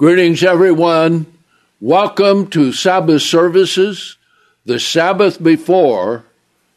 [0.00, 1.26] Greetings, everyone.
[1.78, 4.16] Welcome to Sabbath services,
[4.64, 6.24] the Sabbath before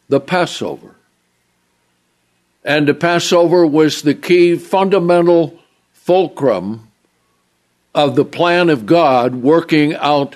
[0.09, 0.95] the Passover.
[2.65, 5.57] And the Passover was the key fundamental
[5.93, 6.89] fulcrum
[7.95, 10.35] of the plan of God working out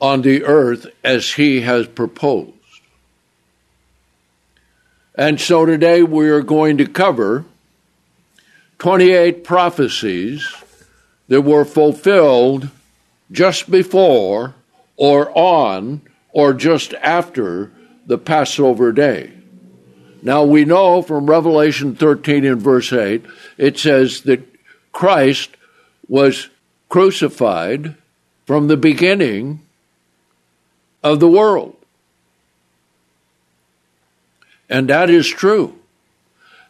[0.00, 2.52] on the earth as He has proposed.
[5.16, 7.44] And so today we are going to cover
[8.78, 10.63] 28 prophecies
[11.28, 12.70] that were fulfilled
[13.30, 14.54] just before
[14.96, 17.70] or on or just after
[18.06, 19.32] the Passover day.
[20.22, 23.24] Now we know from Revelation 13 and verse 8,
[23.58, 24.42] it says that
[24.92, 25.50] Christ
[26.08, 26.48] was
[26.88, 27.94] crucified
[28.46, 29.60] from the beginning
[31.02, 31.76] of the world.
[34.68, 35.78] And that is true.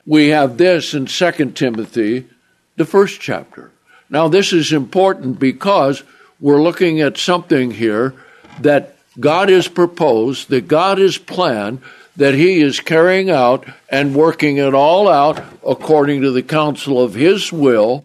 [0.04, 2.26] We have this in 2 Timothy,
[2.76, 3.70] the first chapter.
[4.14, 6.04] Now, this is important because
[6.38, 8.14] we're looking at something here
[8.60, 11.80] that God has proposed, that God has planned,
[12.14, 17.14] that He is carrying out and working it all out according to the counsel of
[17.14, 18.04] His will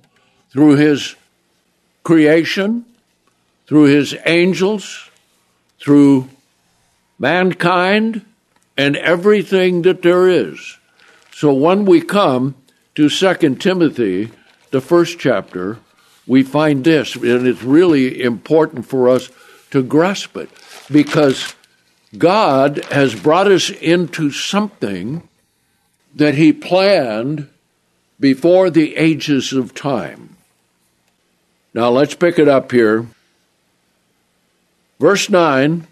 [0.49, 1.13] through His
[2.01, 2.85] creation,
[3.67, 5.11] through His angels,
[5.79, 6.27] through
[7.19, 8.25] mankind,
[8.75, 10.75] and everything that there is.
[11.31, 12.55] So when we come
[12.95, 14.31] to Second Timothy,
[14.71, 15.77] the first chapter,
[16.29, 19.31] we find this, and it's really important for us
[19.71, 20.47] to grasp it
[20.91, 21.55] because
[22.15, 25.27] God has brought us into something
[26.15, 27.49] that He planned
[28.19, 30.37] before the ages of time.
[31.73, 33.07] Now let's pick it up here.
[34.99, 35.87] Verse 9,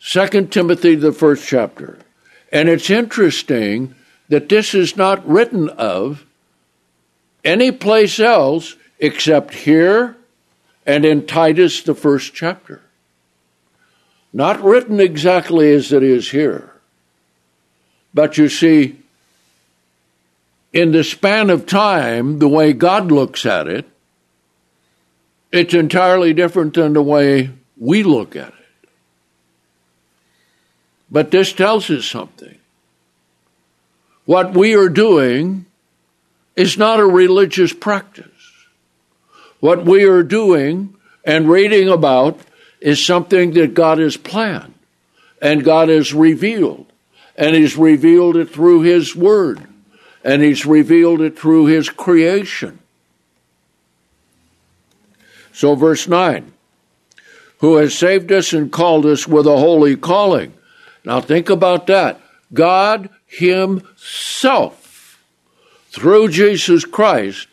[0.00, 2.00] 2 Timothy, the first chapter.
[2.50, 3.94] And it's interesting
[4.28, 6.26] that this is not written of
[7.44, 10.16] any place else except here
[10.86, 12.80] and in Titus, the first chapter.
[14.32, 16.72] Not written exactly as it is here.
[18.14, 18.98] But you see,
[20.72, 23.86] in the span of time, the way God looks at it,
[25.50, 28.88] it's entirely different than the way we look at it.
[31.10, 32.56] But this tells us something.
[34.24, 35.66] What we are doing
[36.56, 38.31] is not a religious practice.
[39.62, 42.40] What we are doing and reading about
[42.80, 44.74] is something that God has planned
[45.40, 46.86] and God has revealed.
[47.36, 49.68] And He's revealed it through His Word.
[50.24, 52.80] And He's revealed it through His creation.
[55.52, 56.52] So, verse 9
[57.58, 60.54] Who has saved us and called us with a holy calling.
[61.04, 62.20] Now, think about that.
[62.52, 65.22] God Himself,
[65.92, 67.46] through Jesus Christ,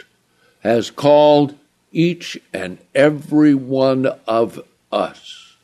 [0.62, 1.54] has called
[1.92, 4.62] each and every one of
[4.92, 5.56] us.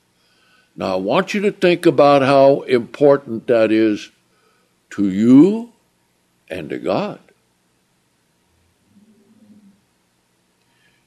[0.76, 4.12] Now, I want you to think about how important that is
[4.92, 5.72] to you
[6.50, 7.20] and to God.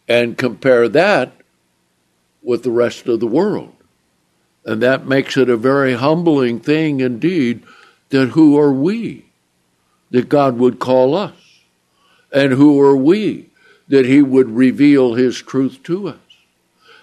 [0.07, 1.33] And compare that
[2.43, 3.75] with the rest of the world.
[4.65, 7.63] And that makes it a very humbling thing indeed
[8.09, 9.27] that who are we
[10.11, 11.35] that God would call us?
[12.33, 13.48] And who are we
[13.89, 16.17] that he would reveal his truth to us.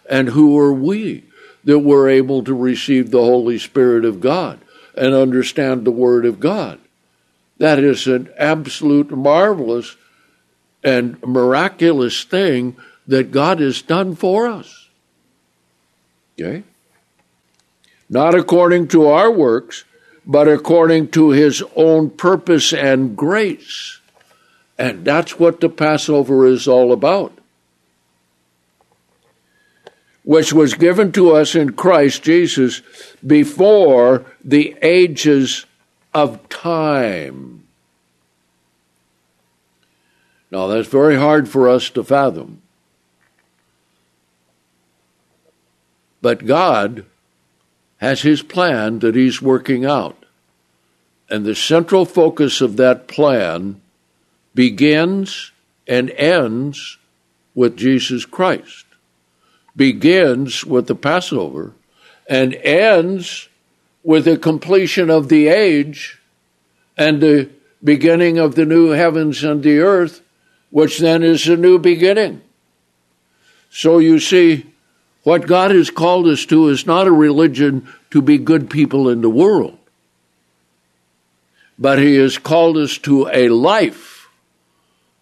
[0.09, 1.23] And who are we
[1.63, 4.59] that we're able to receive the Holy Spirit of God
[4.95, 6.79] and understand the Word of God?
[7.57, 9.95] That is an absolute marvelous
[10.83, 14.89] and miraculous thing that God has done for us.
[16.39, 16.63] Okay?
[18.09, 19.83] Not according to our works,
[20.25, 23.99] but according to his own purpose and grace
[24.77, 27.31] and that's what the Passover is all about.
[30.23, 32.81] Which was given to us in Christ Jesus
[33.25, 35.65] before the ages
[36.13, 37.63] of time.
[40.51, 42.61] Now, that's very hard for us to fathom.
[46.21, 47.05] But God
[47.97, 50.17] has His plan that He's working out.
[51.29, 53.81] And the central focus of that plan
[54.55, 55.51] begins
[55.85, 56.97] and ends
[57.53, 58.85] with Jesus Christ,
[59.75, 61.73] begins with the Passover,
[62.27, 63.49] and ends
[64.03, 66.19] with the completion of the age
[66.97, 67.49] and the
[67.83, 70.21] beginning of the new heavens and the earth,
[70.71, 72.41] which then is a new beginning.
[73.69, 74.65] So you see,
[75.23, 79.21] what God has called us to is not a religion to be good people in
[79.21, 79.77] the world,
[81.77, 84.14] but He has called us to a life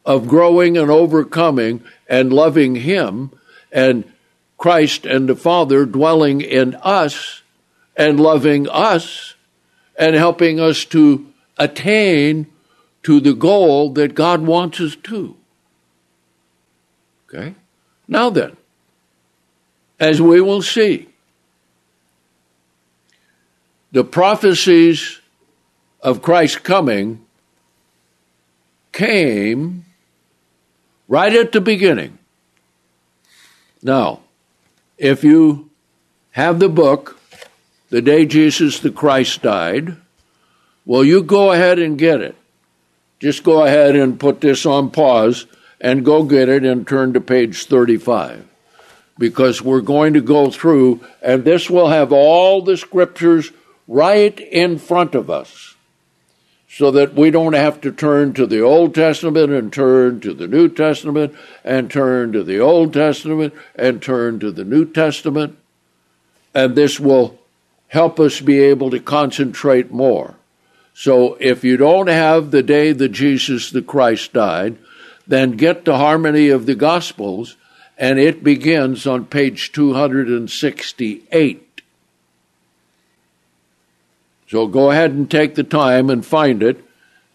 [0.05, 3.31] of growing and overcoming and loving Him
[3.71, 4.03] and
[4.57, 7.41] Christ and the Father dwelling in us
[7.95, 9.35] and loving us
[9.97, 11.27] and helping us to
[11.57, 12.47] attain
[13.03, 15.35] to the goal that God wants us to.
[17.27, 17.55] Okay?
[18.07, 18.57] Now then,
[19.99, 21.09] as we will see,
[23.91, 25.19] the prophecies
[26.01, 27.25] of Christ's coming
[28.91, 29.85] came
[31.07, 32.17] right at the beginning.
[33.81, 34.21] Now,
[34.97, 35.69] if you
[36.31, 37.19] have the book,
[37.89, 39.97] The Day Jesus the Christ Died,
[40.85, 42.35] well, you go ahead and get it.
[43.19, 45.45] Just go ahead and put this on pause
[45.79, 48.47] and go get it and turn to page 35
[49.17, 53.51] because we're going to go through, and this will have all the scriptures
[53.87, 55.72] right in front of us
[56.75, 60.47] so that we don't have to turn to the Old Testament and turn to the
[60.47, 65.55] New Testament and turn to the Old Testament and turn to the New Testament.
[66.51, 67.39] And this will
[67.89, 70.35] help us be able to concentrate more.
[70.95, 74.77] So if you don't have the day that Jesus the Christ died,
[75.27, 77.55] then get the harmony of the Gospels,
[77.99, 81.62] and it begins on page 268.
[84.53, 86.85] So go ahead and take the time and find it,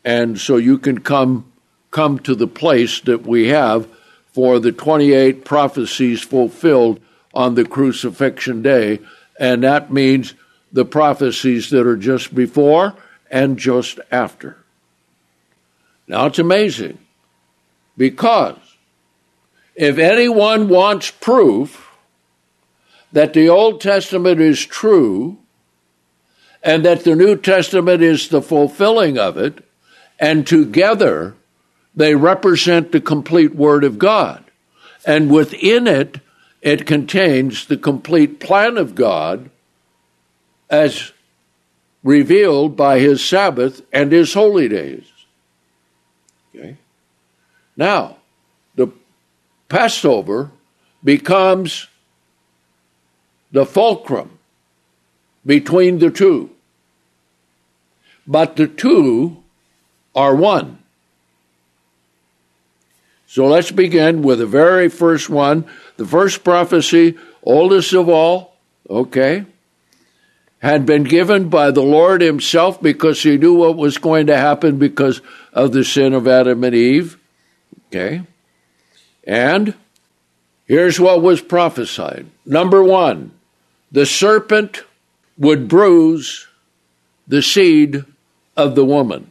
[0.05, 1.51] and so you can come
[1.91, 3.89] come to the place that we have
[4.29, 7.01] for the 28 prophecies fulfilled
[7.35, 9.01] on the crucifixion day,
[9.37, 10.35] and that means
[10.73, 12.95] the prophecies that are just before
[13.33, 14.57] and just after.
[16.07, 16.99] Now it's amazing
[17.97, 18.77] because
[19.75, 21.91] if anyone wants proof
[23.11, 25.39] that the Old Testament is true
[26.63, 29.65] and that the New Testament is the fulfilling of it,
[30.19, 31.35] and together
[31.95, 34.45] they represent the complete Word of God.
[35.07, 36.21] And within it,
[36.61, 39.51] it contains the complete plan of God
[40.69, 41.13] as
[42.03, 45.05] revealed by his Sabbath and his holy days.
[46.55, 46.77] Okay?
[47.77, 48.17] Now,
[48.75, 48.89] the
[49.69, 50.51] Passover
[51.03, 51.87] becomes
[53.53, 54.38] the fulcrum
[55.49, 56.51] between the two.
[58.27, 59.43] But the two
[60.15, 60.79] are one.
[63.27, 65.65] So let's begin with the very first one,
[65.97, 68.57] the first prophecy, oldest of all,
[68.91, 69.47] okay?
[70.61, 74.77] had been given by the Lord Himself because He knew what was going to happen
[74.77, 75.23] because
[75.53, 77.17] of the sin of Adam and Eve.
[77.87, 78.23] Okay?
[79.25, 79.75] And
[80.67, 82.27] here's what was prophesied.
[82.45, 83.31] Number one,
[83.93, 84.83] the serpent
[85.39, 86.47] would bruise
[87.27, 88.05] the seed
[88.57, 89.31] of the woman.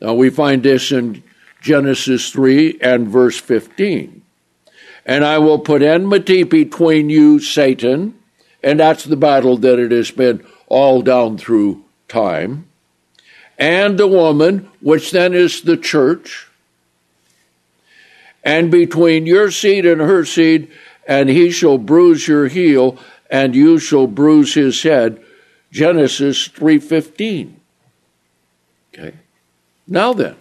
[0.00, 1.22] Now we find this in
[1.60, 4.22] Genesis 3 and verse 15.
[5.04, 8.18] And I will put enmity between you, Satan,
[8.62, 12.68] and that's the battle that it has been all down through time.
[13.58, 16.48] And the woman, which then is the church.
[18.42, 20.70] And between your seed and her seed,
[21.06, 22.98] and he shall bruise your heel,
[23.32, 25.18] and you shall bruise his head.
[25.72, 27.56] Genesis 3:15.
[28.92, 29.14] Okay.
[29.88, 30.36] Now then,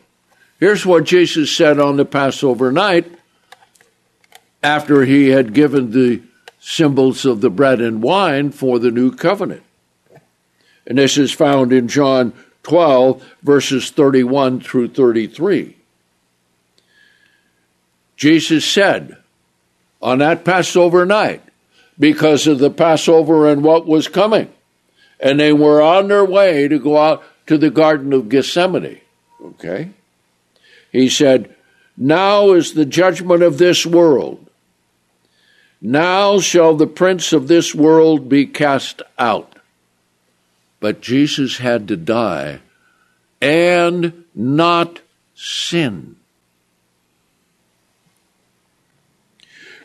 [0.60, 3.10] here's what Jesus said on the Passover night
[4.62, 6.22] after he had given the
[6.60, 9.64] symbols of the bread and wine for the new covenant.
[10.86, 12.34] And this is found in John
[12.64, 15.78] 12, verses 31 through 33.
[18.18, 19.18] Jesus said
[20.02, 21.42] on that Passover night,
[22.00, 24.52] because of the Passover and what was coming,
[25.20, 29.02] and they were on their way to go out to the Garden of Gethsemane.
[29.44, 29.92] Okay?
[30.92, 31.56] He said,
[31.98, 34.48] Now is the judgment of this world.
[35.82, 39.56] Now shall the prince of this world be cast out.
[40.80, 42.60] But Jesus had to die
[43.42, 45.02] and not
[45.34, 46.18] sin.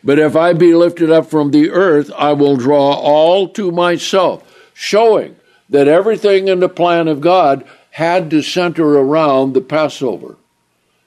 [0.07, 4.41] But if I be lifted up from the earth, I will draw all to myself,
[4.73, 5.35] showing
[5.69, 10.37] that everything in the plan of God had to center around the Passover.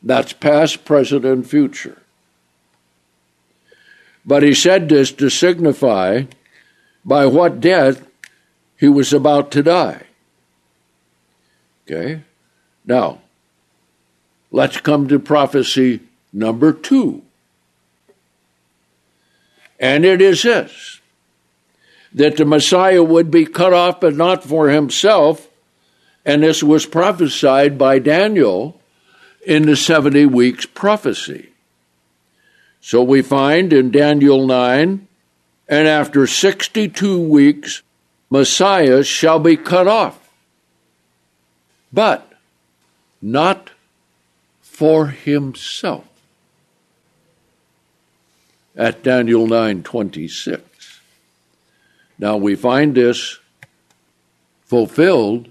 [0.03, 2.03] That's past, present, and future.
[4.27, 6.25] But he said this to signify
[7.03, 8.07] by what death
[8.77, 10.03] he was about to die.
[11.87, 12.21] Okay?
[12.85, 13.23] Now,
[14.51, 16.01] let's come to prophecy
[16.35, 17.23] number two.
[19.81, 21.01] And it is this
[22.13, 25.49] that the Messiah would be cut off, but not for himself.
[26.25, 28.81] And this was prophesied by Daniel
[29.47, 31.51] in the 70 weeks prophecy.
[32.81, 35.07] So we find in Daniel 9,
[35.69, 37.83] and after 62 weeks,
[38.29, 40.19] Messiah shall be cut off.
[41.93, 42.33] But
[43.23, 43.71] not
[44.63, 46.10] for himself.
[48.81, 50.63] At Daniel 9:26.
[52.19, 53.39] Now we find this
[54.65, 55.49] fulfilled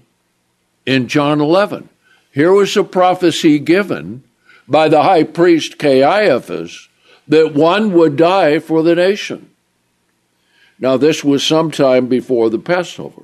[0.84, 1.88] in John 11.
[2.32, 4.24] Here was a prophecy given
[4.66, 6.88] by the high priest Caiaphas
[7.28, 9.50] that one would die for the nation.
[10.80, 13.22] Now, this was sometime before the Passover.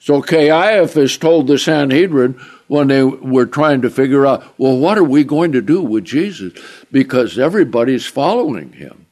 [0.00, 5.04] So Caiaphas told the Sanhedrin when they were trying to figure out, well, what are
[5.04, 6.52] we going to do with Jesus?
[6.92, 9.06] Because everybody's following him.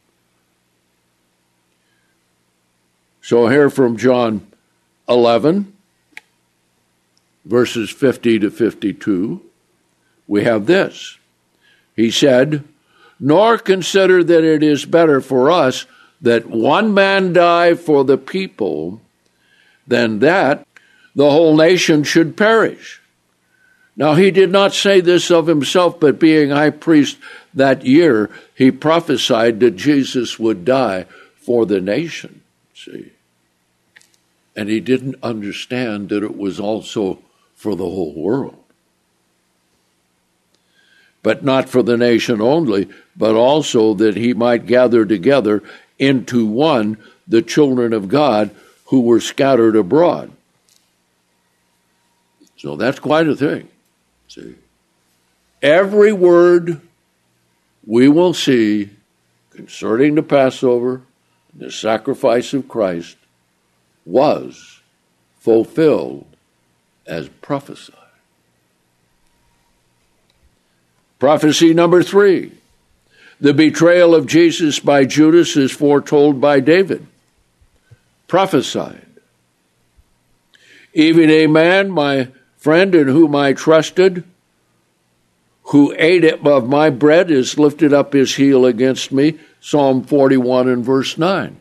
[3.22, 4.46] So, here from John
[5.08, 5.72] 11,
[7.44, 9.42] verses 50 to 52,
[10.28, 11.18] we have this.
[11.96, 12.62] He said,
[13.18, 15.86] Nor consider that it is better for us
[16.20, 19.00] that one man die for the people
[19.86, 20.66] than that
[21.14, 23.00] the whole nation should perish.
[23.96, 27.16] Now, he did not say this of himself, but being high priest
[27.54, 31.06] that year, he prophesied that Jesus would die
[31.38, 32.42] for the nation.
[32.74, 33.12] See?
[34.54, 37.20] And he didn't understand that it was also
[37.54, 38.62] for the whole world.
[41.22, 45.62] But not for the nation only, but also that he might gather together
[45.98, 48.54] into one the children of God
[48.86, 50.30] who were scattered abroad.
[52.58, 53.68] So that's quite a thing.
[54.28, 54.54] See,
[55.62, 56.80] every word
[57.87, 58.90] we will see
[59.50, 61.02] concerning the Passover,
[61.54, 63.16] the sacrifice of Christ,
[64.04, 64.80] was
[65.38, 66.26] fulfilled
[67.06, 67.95] as prophesied.
[71.18, 72.52] Prophecy number three
[73.38, 77.06] the betrayal of Jesus by Judas is foretold by David,
[78.28, 79.06] prophesied.
[80.95, 82.28] Even a man, my
[82.66, 84.25] friend in whom I trusted,
[85.66, 89.38] who ate of my bread, has lifted up his heel against me.
[89.61, 91.61] Psalm 41 and verse 9.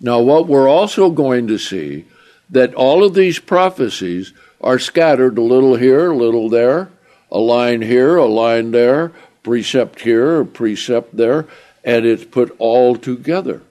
[0.00, 2.04] Now, what we're also going to see
[2.50, 6.88] that all of these prophecies are scattered a little here, a little there,
[7.30, 9.12] a line here, a line there,
[9.44, 11.46] precept here, a precept there,
[11.84, 13.62] and it's put all together.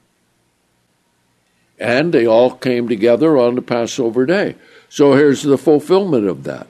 [1.77, 4.55] And they all came together on the Passover day.
[4.89, 6.67] So here's the fulfillment of that.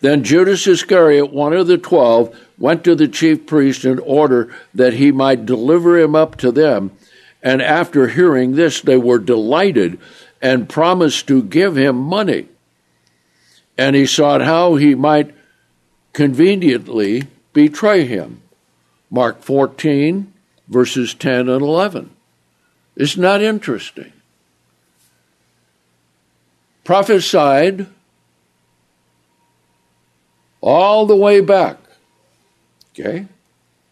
[0.00, 4.94] Then Judas Iscariot, one of the twelve, went to the chief priest in order that
[4.94, 6.92] he might deliver him up to them.
[7.42, 9.98] And after hearing this, they were delighted
[10.42, 12.48] and promised to give him money.
[13.78, 15.34] And he sought how he might
[16.12, 18.42] conveniently betray him.
[19.10, 20.32] Mark 14,
[20.68, 22.10] verses 10 and 11.
[22.96, 24.12] Isn't that interesting?
[26.84, 27.86] Prophesied
[30.60, 31.78] all the way back,
[32.92, 33.26] okay,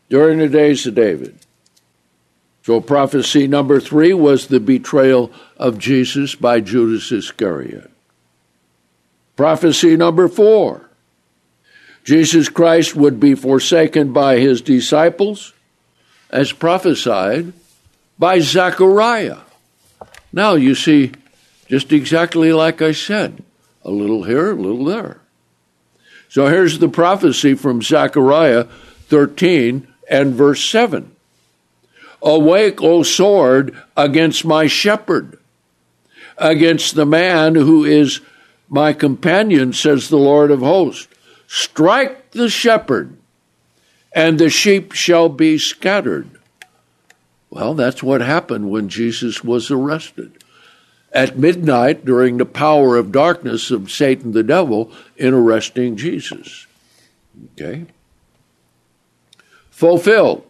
[0.09, 1.39] during the days of David.
[2.65, 7.91] So, prophecy number three was the betrayal of Jesus by Judas Iscariot.
[9.37, 10.89] Prophecy number four
[12.05, 15.53] Jesus Christ would be forsaken by his disciples,
[16.31, 17.53] as prophesied
[18.19, 19.39] by Zechariah.
[20.33, 21.13] Now, you see,
[21.69, 23.43] just exactly like I said.
[23.85, 25.21] A little here, a little there.
[26.29, 31.15] So here's the prophecy from Zechariah 13 and verse 7.
[32.23, 35.39] Awake, O sword, against my shepherd,
[36.39, 38.21] against the man who is
[38.69, 41.09] my companion, says the Lord of hosts.
[41.49, 43.17] Strike the shepherd,
[44.15, 46.31] and the sheep shall be scattered.
[47.51, 50.42] Well, that's what happened when Jesus was arrested
[51.13, 56.67] at midnight during the power of darkness of Satan the devil in arresting Jesus.
[57.53, 57.87] Okay?
[59.71, 60.47] Fulfilled.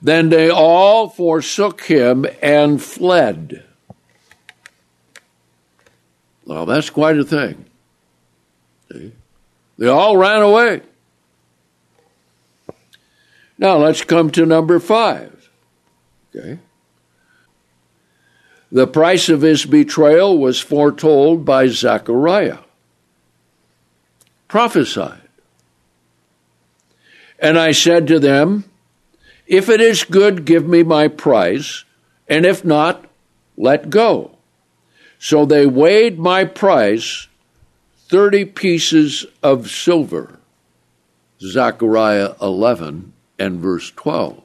[0.00, 3.64] Then they all forsook him and fled.
[6.44, 7.64] Well, that's quite a thing.
[8.92, 9.12] See?
[9.78, 10.82] They all ran away.
[13.58, 15.50] Now let's come to number five.
[16.34, 16.58] Okay?
[18.74, 22.58] The price of his betrayal was foretold by Zechariah,
[24.48, 25.28] prophesied.
[27.38, 28.64] And I said to them,
[29.46, 31.84] If it is good, give me my price,
[32.28, 33.04] and if not,
[33.56, 34.32] let go.
[35.20, 37.28] So they weighed my price,
[38.08, 40.40] 30 pieces of silver.
[41.40, 44.42] Zechariah 11 and verse 12.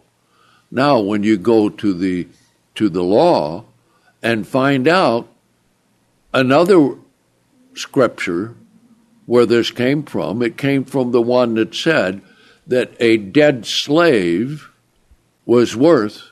[0.70, 2.28] Now, when you go to the,
[2.76, 3.66] to the law
[4.22, 5.28] and find out
[6.34, 6.96] another
[7.74, 8.56] scripture
[9.26, 12.22] where this came from, it came from the one that said
[12.66, 14.70] that a dead slave
[15.46, 16.30] was worth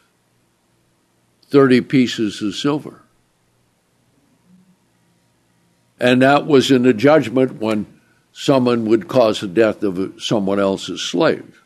[1.49, 3.01] 30 pieces of silver.
[5.99, 7.85] And that was in the judgment when
[8.31, 11.63] someone would cause the death of someone else's slave.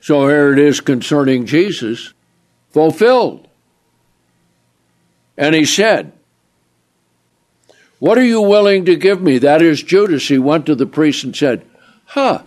[0.00, 2.14] So here it is concerning Jesus,
[2.70, 3.47] fulfilled.
[5.38, 6.12] And he said,
[8.00, 9.38] What are you willing to give me?
[9.38, 10.26] That is Judas.
[10.26, 11.64] He went to the priest and said,
[12.06, 12.42] Huh,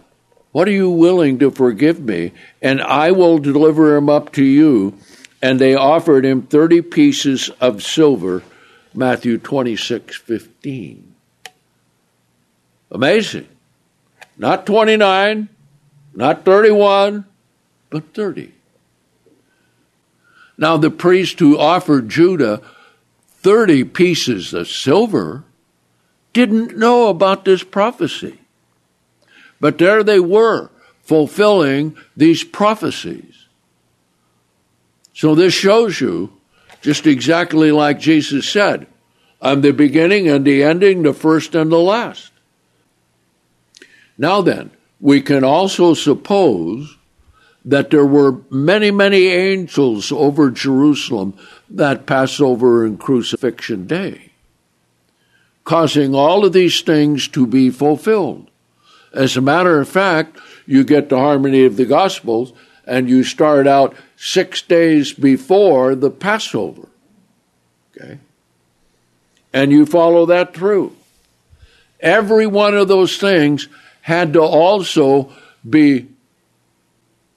[0.51, 2.33] what are you willing to forgive me?
[2.62, 4.98] And I will deliver him up to you.
[5.41, 8.43] And they offered him 30 pieces of silver,
[8.93, 11.15] Matthew 26 15.
[12.91, 13.48] Amazing.
[14.38, 15.48] Not 29,
[16.13, 17.25] not 31,
[17.89, 18.51] but 30.
[20.57, 22.60] Now, the priest who offered Judas
[23.41, 25.43] 30 pieces of silver
[26.31, 28.39] didn't know about this prophecy.
[29.60, 30.69] But there they were,
[31.01, 33.48] fulfilling these prophecies.
[35.13, 36.31] So this shows you,
[36.81, 38.88] just exactly like Jesus said,
[39.41, 42.31] I'm the beginning and the ending, the first and the last.
[44.17, 44.69] Now then,
[45.00, 46.95] we can also suppose
[47.63, 51.37] that there were many, many angels over Jerusalem
[51.69, 54.31] that Passover and crucifixion day,
[55.63, 58.49] causing all of these things to be fulfilled.
[59.13, 62.53] As a matter of fact, you get the harmony of the Gospels
[62.85, 66.87] and you start out six days before the Passover.
[67.95, 68.17] Okay?
[69.53, 70.95] And you follow that through.
[71.99, 73.67] Every one of those things
[74.01, 75.31] had to also
[75.69, 76.07] be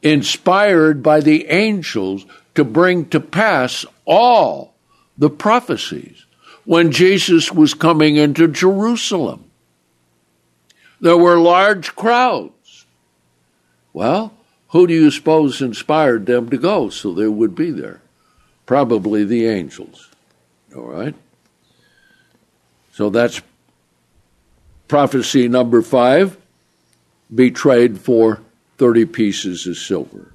[0.05, 4.75] inspired by the angels to bring to pass all
[5.19, 6.27] the prophecies
[6.65, 9.51] when Jesus was coming into Jerusalem.
[11.01, 12.85] There were large crowds.
[13.93, 14.33] Well,
[14.69, 18.01] who do you suppose inspired them to go so they would be there?
[18.67, 20.11] Probably the angels.
[20.75, 21.15] All right?
[22.93, 23.41] So that's
[24.89, 26.37] prophecy number five
[27.35, 28.41] betrayed for
[28.79, 30.33] 30 pieces of silver.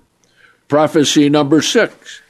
[0.68, 2.22] Prophecy number six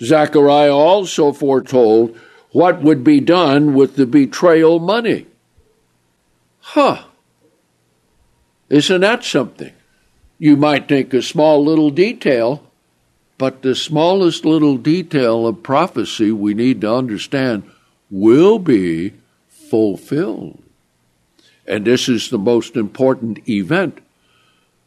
[0.00, 2.18] Zechariah also foretold
[2.52, 5.26] what would be done with the betrayal money.
[6.60, 7.04] Huh.
[8.68, 9.72] Isn't that something?
[10.38, 12.62] You might think a small little detail,
[13.38, 17.70] but the smallest little detail of prophecy we need to understand
[18.10, 19.12] will be
[19.48, 20.62] fulfilled.
[21.66, 23.98] And this is the most important event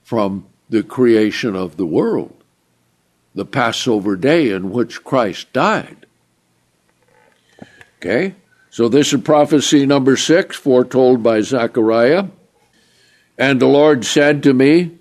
[0.03, 2.43] from the creation of the world,
[3.33, 6.05] the Passover day in which Christ died.
[7.97, 8.35] Okay?
[8.69, 12.25] So this is prophecy number six, foretold by Zechariah.
[13.37, 14.91] And the Lord said to me,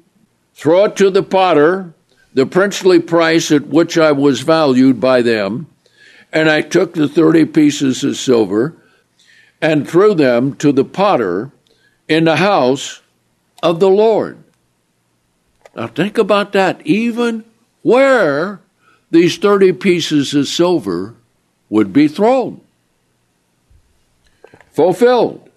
[0.55, 1.93] Throw it to the potter,
[2.35, 5.67] the princely price at which I was valued by them.
[6.33, 8.75] And I took the thirty pieces of silver
[9.61, 11.53] and threw them to the potter
[12.09, 13.01] in the house
[13.63, 14.43] of the Lord.
[15.79, 16.85] Now think about that.
[16.85, 17.45] Even
[17.83, 18.59] where
[19.13, 21.15] these 30 pieces of silver
[21.71, 22.61] would be thrown.
[24.73, 25.49] Fulfilled.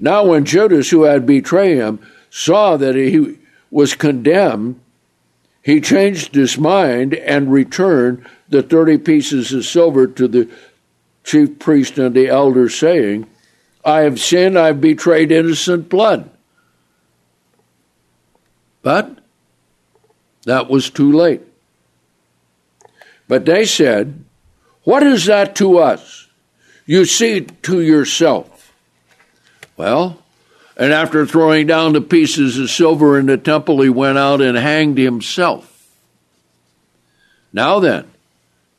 [0.00, 1.98] Now, when Judas, who had betrayed him,
[2.30, 3.36] saw that he
[3.70, 4.80] was condemned,
[5.62, 10.48] he changed his mind and returned the thirty pieces of silver to the
[11.22, 13.26] chief priest and the elders, saying,
[13.84, 16.30] I have sinned, I have betrayed innocent blood.
[18.86, 19.18] But
[20.44, 21.40] that was too late.
[23.26, 24.22] But they said,
[24.84, 26.28] What is that to us?
[26.86, 28.72] You see to yourself.
[29.76, 30.22] Well,
[30.76, 34.56] and after throwing down the pieces of silver in the temple, he went out and
[34.56, 35.90] hanged himself.
[37.52, 38.08] Now then,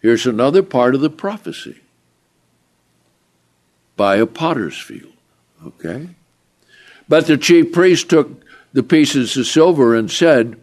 [0.02, 1.82] here's another part of the prophecy
[3.98, 5.12] by a potter's field.
[5.66, 6.08] Okay?
[7.10, 10.60] But the chief priest took the pieces of silver and said,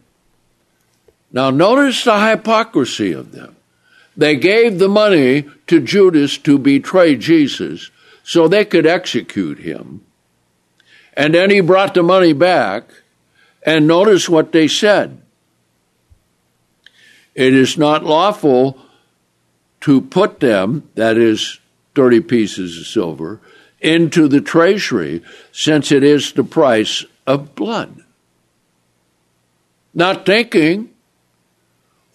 [1.33, 3.57] Now notice the hypocrisy of them.
[4.17, 7.91] They gave the money to Judas to betray Jesus
[8.23, 10.03] so they could execute him.
[11.17, 12.85] And then he brought the money back,
[13.65, 15.21] and notice what they said.
[17.35, 18.79] It is not lawful
[19.83, 21.61] to put them, that is,
[21.95, 23.41] 30 pieces of silver,
[23.81, 28.03] into the treasury, since it is the price of blood.
[29.95, 30.91] Not thinking,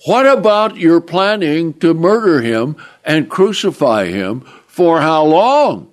[0.05, 5.91] what about your planning to murder him and crucify him for how long?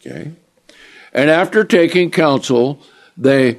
[0.00, 0.32] Okay.
[1.12, 2.80] And after taking counsel,
[3.16, 3.58] they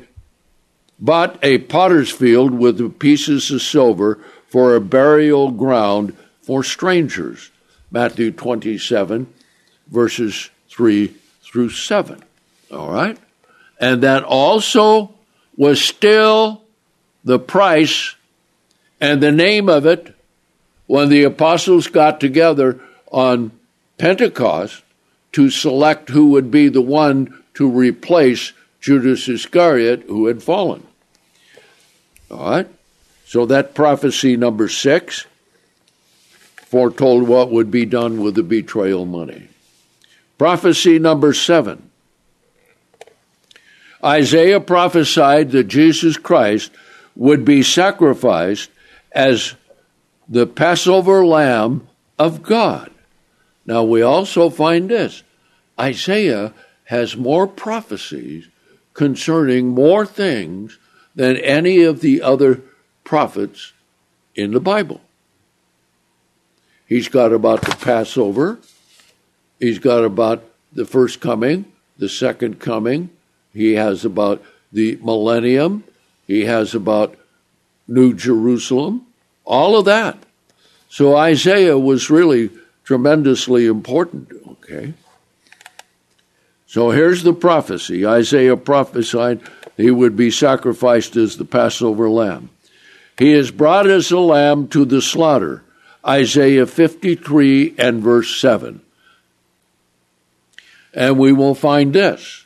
[0.99, 7.51] bought a potter's field with pieces of silver for a burial ground for strangers.
[7.91, 9.31] Matthew 27,
[9.87, 12.23] verses 3 through 7.
[12.71, 13.17] All right?
[13.79, 15.13] And that also
[15.57, 16.61] was still
[17.23, 18.15] the price
[18.99, 20.15] and the name of it
[20.87, 22.79] when the apostles got together
[23.11, 23.51] on
[23.97, 24.83] Pentecost
[25.33, 30.85] to select who would be the one to replace Judas Iscariot who had fallen.
[32.29, 32.67] All right?
[33.25, 35.25] So that prophecy number six
[36.55, 39.49] foretold what would be done with the betrayal money.
[40.37, 41.90] Prophecy number seven.
[44.03, 46.71] Isaiah prophesied that Jesus Christ
[47.15, 48.69] would be sacrificed
[49.11, 49.55] as
[50.27, 51.87] the Passover lamb
[52.17, 52.91] of God.
[53.65, 55.23] Now we also find this
[55.79, 56.53] Isaiah
[56.85, 58.47] has more prophecies
[58.93, 60.77] concerning more things
[61.15, 62.61] than any of the other
[63.03, 63.73] prophets
[64.35, 65.01] in the Bible.
[66.87, 68.59] He's got about the Passover,
[69.59, 73.09] he's got about the first coming, the second coming,
[73.53, 75.83] he has about the millennium,
[76.27, 77.15] he has about
[77.87, 79.05] New Jerusalem,
[79.45, 80.17] all of that.
[80.89, 82.49] So Isaiah was really
[82.83, 84.93] tremendously important, okay?
[86.67, 89.41] So here's the prophecy Isaiah prophesied
[89.77, 92.49] he would be sacrificed as the Passover lamb.
[93.17, 95.63] He is brought as a lamb to the slaughter.
[96.05, 98.81] Isaiah 53 and verse 7.
[100.93, 102.40] And we will find this.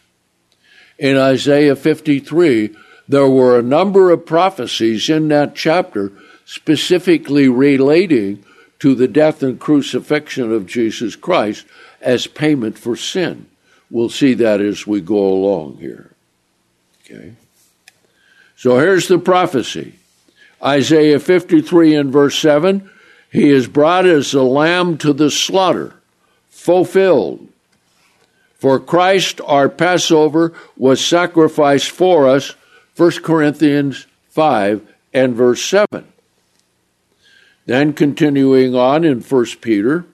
[0.98, 2.76] In Isaiah 53,
[3.08, 6.12] there were a number of prophecies in that chapter
[6.46, 8.44] specifically relating
[8.80, 11.66] to the death and crucifixion of Jesus Christ
[12.02, 13.48] as payment for sin.
[13.90, 16.12] We'll see that as we go along here.
[17.04, 17.34] Okay.
[18.58, 19.96] So here's the prophecy
[20.64, 22.90] Isaiah 53 and verse 7
[23.32, 25.96] He is brought as a lamb to the slaughter,
[26.50, 27.48] fulfilled.
[28.66, 32.56] For Christ, our Passover, was sacrificed for us,
[32.98, 34.82] 1 Corinthians 5
[35.14, 36.04] and verse 7.
[37.68, 40.06] Then continuing on in 1 Peter,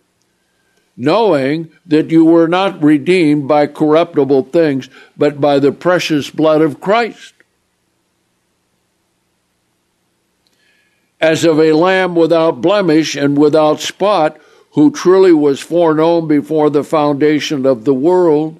[0.97, 6.81] knowing that you were not redeemed by corruptible things, but by the precious blood of
[6.81, 7.33] Christ.
[11.21, 14.37] As of a lamb without blemish and without spot,
[14.73, 18.59] who truly was foreknown before the foundation of the world,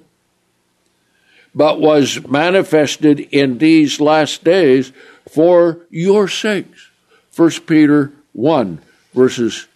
[1.54, 4.92] but was manifested in these last days
[5.28, 6.90] for your sakes.
[7.34, 8.80] 1 Peter 1,
[9.14, 9.66] verses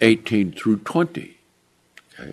[0.00, 1.36] 18 through 20.
[2.18, 2.32] Okay.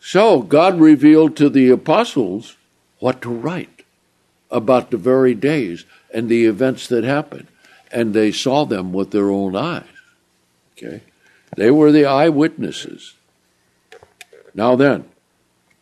[0.00, 2.56] So God revealed to the apostles
[2.98, 3.84] what to write
[4.50, 7.48] about the very days and the events that happened.
[7.90, 9.84] And they saw them with their own eyes.
[10.72, 11.02] Okay?
[11.56, 13.14] They were the eyewitnesses.
[14.54, 15.04] Now then,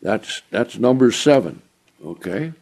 [0.03, 1.63] that's that's number seven.
[2.05, 2.53] Okay.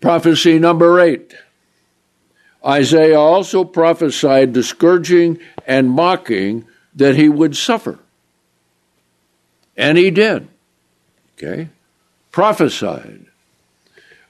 [0.00, 1.34] Prophecy number eight.
[2.64, 7.98] Isaiah also prophesied the scourging and mocking that he would suffer.
[9.76, 10.48] And he did.
[11.34, 11.68] Okay?
[12.32, 13.26] Prophesied.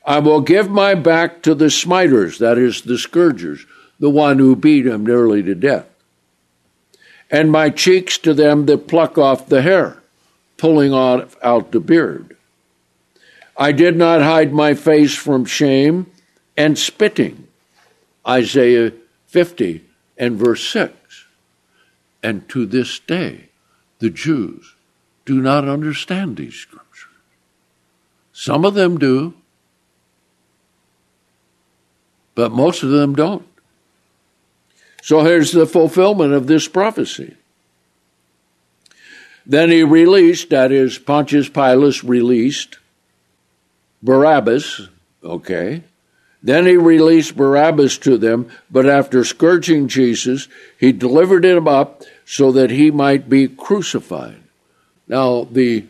[0.04, 3.66] I will give my back to the smiters, that is, the scourgers,
[3.98, 5.88] the one who beat him nearly to death,
[7.30, 10.02] and my cheeks to them that pluck off the hair,
[10.56, 12.36] pulling out the beard.
[13.56, 16.10] I did not hide my face from shame
[16.56, 17.48] and spitting.
[18.26, 18.92] Isaiah
[19.26, 19.82] 50
[20.18, 21.26] and verse 6.
[22.22, 23.48] And to this day,
[23.98, 24.74] the Jews
[25.24, 27.10] do not understand these scriptures.
[28.32, 29.34] Some of them do,
[32.34, 33.46] but most of them don't.
[35.06, 37.36] So here's the fulfillment of this prophecy.
[39.46, 42.78] Then he released, that is, Pontius Pilate released
[44.02, 44.88] Barabbas,
[45.22, 45.84] okay.
[46.42, 52.50] Then he released Barabbas to them, but after scourging Jesus, he delivered him up so
[52.50, 54.42] that he might be crucified.
[55.06, 55.84] Now, the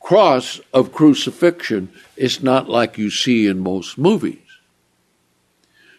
[0.00, 4.40] cross of crucifixion is not like you see in most movies.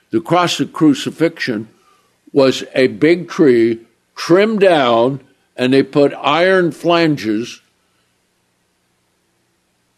[0.10, 1.70] The cross of crucifixion
[2.34, 3.80] was a big tree
[4.16, 5.22] trimmed down,
[5.56, 7.62] and they put iron flanges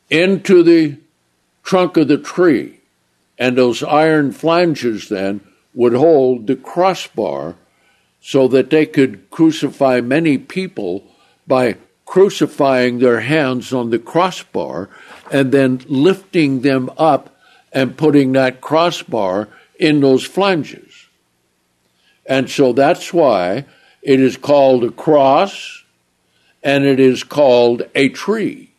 [0.09, 0.97] into the
[1.63, 2.79] trunk of the tree.
[3.37, 5.41] And those iron flanges then
[5.73, 7.55] would hold the crossbar
[8.21, 11.03] so that they could crucify many people
[11.45, 14.89] by crucifying their hands on the crossbar
[15.31, 17.35] and then lifting them up
[17.73, 20.94] and putting that crossbar in those flanges.
[22.25, 23.65] And so that's why
[24.01, 25.83] it is called a cross
[26.63, 28.71] and it is called a tree.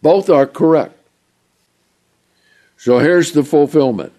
[0.00, 0.96] Both are correct.
[2.76, 4.12] So here's the fulfillment.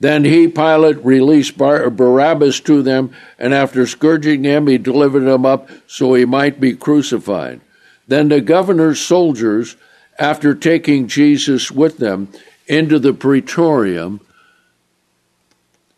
[0.00, 5.44] Then he, Pilate, released Bar- Barabbas to them, and after scourging him, he delivered him
[5.44, 7.60] up so he might be crucified.
[8.08, 9.76] Then the governor's soldiers,
[10.18, 12.28] after taking Jesus with them
[12.66, 14.20] into the praetorium,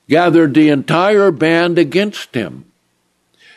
[0.08, 2.64] gathered the entire band against him.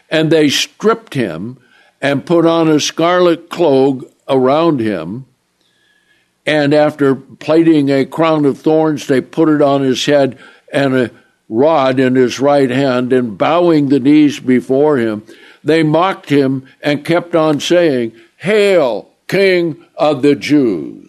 [0.09, 1.57] And they stripped him
[2.01, 5.25] and put on a scarlet cloak around him
[6.45, 10.37] and after plaiting a crown of thorns, they put it on his head
[10.71, 11.11] and a
[11.49, 15.23] rod in his right hand, and bowing the knees before him,
[15.63, 21.04] they mocked him and kept on saying, Hail, King of the Jews.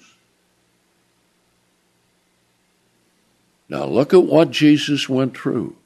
[3.69, 5.77] Now look at what Jesus went through.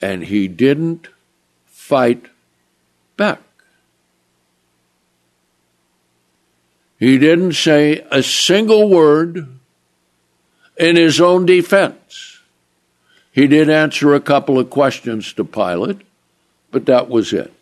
[0.00, 1.08] And he didn't
[1.66, 2.26] fight
[3.16, 3.40] back.
[6.98, 9.48] He didn't say a single word
[10.76, 12.40] in his own defense.
[13.32, 16.02] He did answer a couple of questions to Pilate,
[16.70, 17.52] but that was it.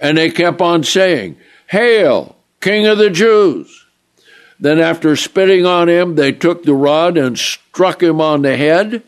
[0.00, 3.86] And they kept on saying, Hail, King of the Jews!
[4.60, 9.02] Then, after spitting on him, they took the rod and struck him on the head.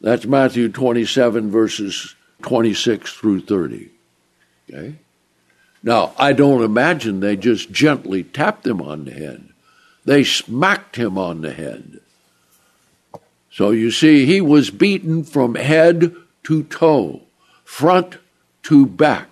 [0.00, 3.90] That's Matthew 27, verses 26 through 30.
[4.70, 4.94] Okay?
[5.82, 9.48] Now, I don't imagine they just gently tapped him on the head.
[10.04, 12.00] They smacked him on the head.
[13.50, 17.22] So you see, he was beaten from head to toe,
[17.64, 18.18] front
[18.64, 19.28] to back.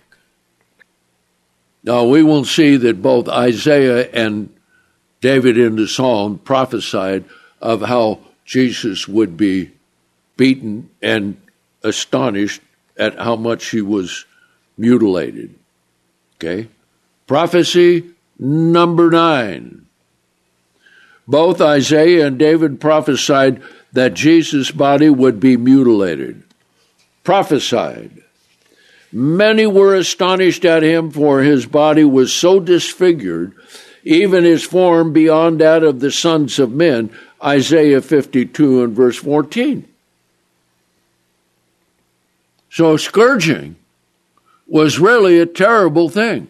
[1.83, 4.54] Now we will see that both Isaiah and
[5.25, 7.25] David in the Psalm prophesied
[7.59, 9.71] of how Jesus would be
[10.37, 11.41] beaten and
[11.83, 12.61] astonished
[12.99, 14.27] at how much he was
[14.77, 15.55] mutilated.
[16.37, 16.69] Okay.
[17.27, 18.05] Prophecy
[18.39, 19.87] number nine.
[21.27, 23.63] Both Isaiah and David prophesied
[23.95, 26.43] that Jesus' body would be mutilated.
[27.23, 28.23] Prophesied.
[29.11, 33.55] Many were astonished at him, for his body was so disfigured,
[34.05, 37.11] even his form beyond that of the sons of men.
[37.43, 39.89] Isaiah 52 and verse 14.
[42.71, 43.77] So, scourging
[44.67, 46.49] was really a terrible thing.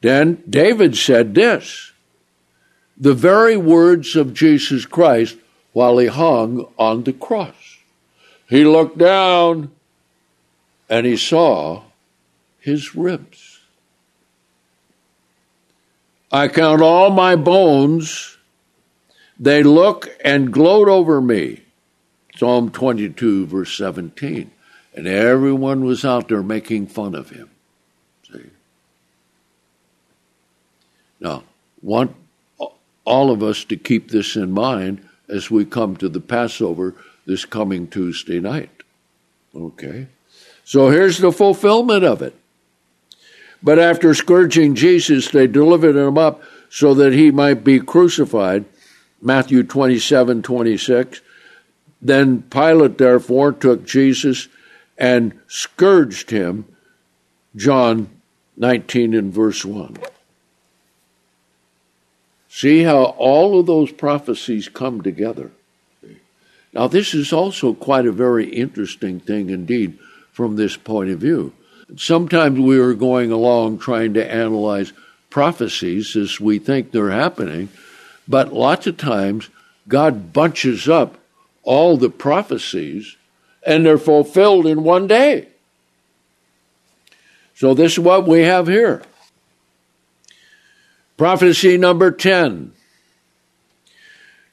[0.00, 1.92] Then David said this
[2.96, 5.36] the very words of Jesus Christ
[5.72, 7.78] while he hung on the cross.
[8.48, 9.70] He looked down
[10.88, 11.82] and he saw
[12.64, 13.60] his ribs.
[16.32, 18.38] I count all my bones,
[19.38, 21.60] they look and gloat over me.
[22.36, 24.50] Psalm 22, verse 17.
[24.94, 27.50] And everyone was out there making fun of him.
[28.32, 28.46] See?
[31.20, 31.44] Now,
[31.82, 32.16] want
[33.04, 36.94] all of us to keep this in mind as we come to the Passover
[37.26, 38.82] this coming Tuesday night.
[39.54, 40.06] Okay?
[40.64, 42.34] So here's the fulfillment of it.
[43.64, 48.66] But after scourging Jesus, they delivered him up so that he might be crucified.
[49.22, 51.22] Matthew 27 26.
[52.02, 54.48] Then Pilate therefore took Jesus
[54.98, 56.66] and scourged him.
[57.56, 58.10] John
[58.58, 59.96] 19 and verse 1.
[62.50, 65.50] See how all of those prophecies come together.
[66.74, 69.98] Now, this is also quite a very interesting thing indeed
[70.32, 71.52] from this point of view.
[71.96, 74.92] Sometimes we are going along trying to analyze
[75.30, 77.68] prophecies as we think they're happening,
[78.26, 79.48] but lots of times
[79.88, 81.18] God bunches up
[81.62, 83.16] all the prophecies
[83.66, 85.48] and they're fulfilled in one day.
[87.54, 89.02] So, this is what we have here.
[91.16, 92.72] Prophecy number 10.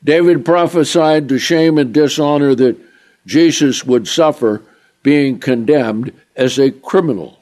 [0.04, 2.78] David prophesied the shame and dishonor that
[3.26, 4.62] Jesus would suffer
[5.04, 7.40] being condemned as a criminal.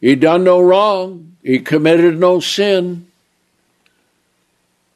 [0.00, 1.36] He done no wrong.
[1.42, 3.06] He committed no sin.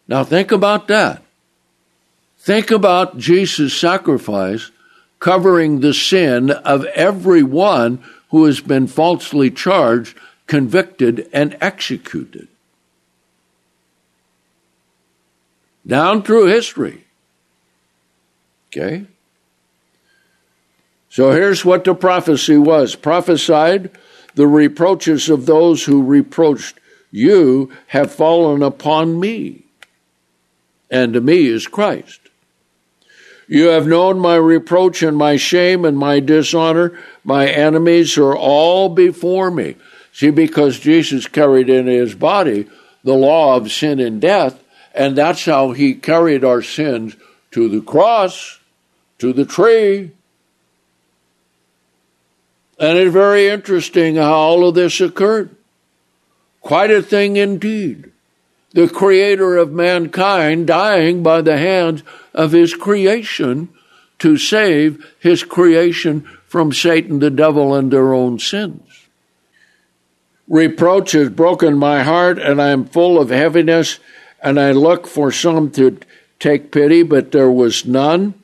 [0.06, 1.22] Now think about that.
[2.38, 4.70] Think about Jesus' sacrifice
[5.18, 12.48] covering the sin of everyone who has been falsely charged, convicted, and executed.
[15.86, 17.04] Down through history.
[18.68, 19.06] Okay?
[21.10, 23.90] So here's what the prophecy was prophesied
[24.34, 26.78] the reproaches of those who reproached
[27.10, 29.64] you have fallen upon me,
[30.90, 32.20] and to me is Christ.
[33.48, 36.98] You have known my reproach and my shame and my dishonor.
[37.24, 39.76] My enemies are all before me.
[40.12, 42.68] See, because Jesus carried in his body
[43.04, 44.62] the law of sin and death,
[44.94, 47.16] and that's how he carried our sins
[47.52, 48.58] to the cross,
[49.18, 50.12] to the tree.
[52.78, 55.50] And it's very interesting how all of this occurred.
[56.60, 58.12] Quite a thing indeed.
[58.72, 62.02] The creator of mankind dying by the hands
[62.34, 63.70] of his creation
[64.18, 68.82] to save his creation from Satan, the devil, and their own sins.
[70.48, 73.98] Reproach has broken my heart, and I am full of heaviness,
[74.42, 75.98] and I look for some to
[76.38, 78.34] take pity, but there was none,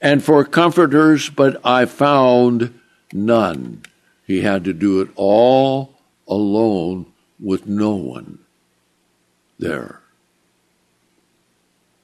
[0.00, 2.79] and for comforters, but I found
[3.12, 3.82] none.
[4.26, 5.94] He had to do it all
[6.28, 7.06] alone
[7.38, 8.38] with no one
[9.58, 10.00] there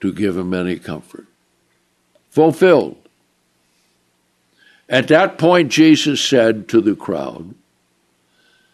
[0.01, 1.27] to give him any comfort.
[2.31, 2.97] Fulfilled.
[4.89, 7.55] At that point, Jesus said to the crowd,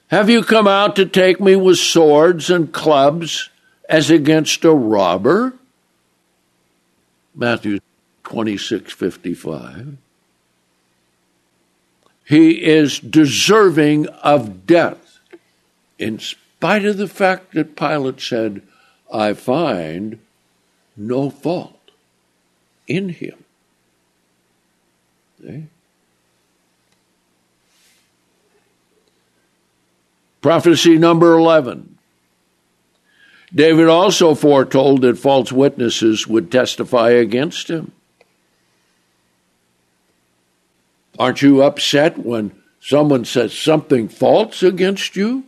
[0.08, 3.48] Have you come out to take me with swords and clubs
[3.88, 5.54] as against a robber?
[7.34, 7.78] Matthew
[8.24, 9.96] 26 55.
[12.24, 15.18] He is deserving of death
[15.98, 18.62] in spite of the fact that Pilate said,
[19.12, 20.18] I find
[20.96, 21.90] no fault
[22.86, 23.44] in him.
[25.40, 25.64] See?
[30.40, 31.98] Prophecy number 11.
[33.54, 37.92] David also foretold that false witnesses would testify against him.
[41.18, 45.44] Aren't you upset when someone says something false against you?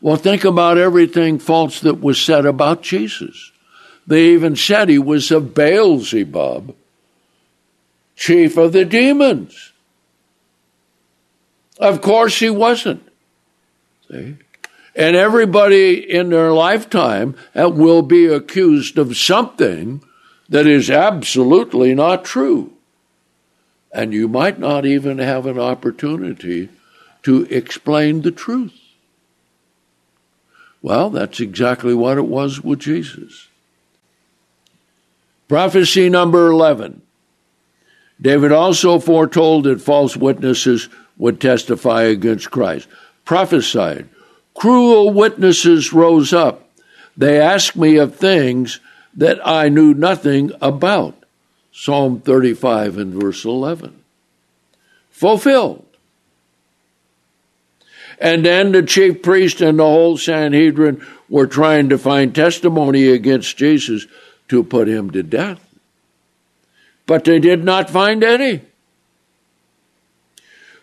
[0.00, 3.52] Well, think about everything false that was said about Jesus.
[4.06, 6.74] They even said he was a Beelzebub,
[8.16, 9.72] chief of the demons.
[11.78, 13.06] Of course, he wasn't.
[14.10, 14.36] See?
[14.94, 20.02] And everybody in their lifetime uh, will be accused of something
[20.48, 22.72] that is absolutely not true.
[23.92, 26.68] And you might not even have an opportunity
[27.22, 28.78] to explain the truth.
[30.82, 33.48] Well, that's exactly what it was with Jesus.
[35.48, 37.02] Prophecy number 11.
[38.20, 42.88] David also foretold that false witnesses would testify against Christ.
[43.24, 44.08] Prophesied.
[44.54, 46.68] Cruel witnesses rose up.
[47.16, 48.80] They asked me of things
[49.14, 51.19] that I knew nothing about.
[51.72, 54.02] Psalm 35 and verse 11.
[55.10, 55.84] Fulfilled.
[58.20, 63.56] And then the chief priest and the whole Sanhedrin were trying to find testimony against
[63.56, 64.06] Jesus
[64.48, 65.64] to put him to death.
[67.06, 68.62] But they did not find any.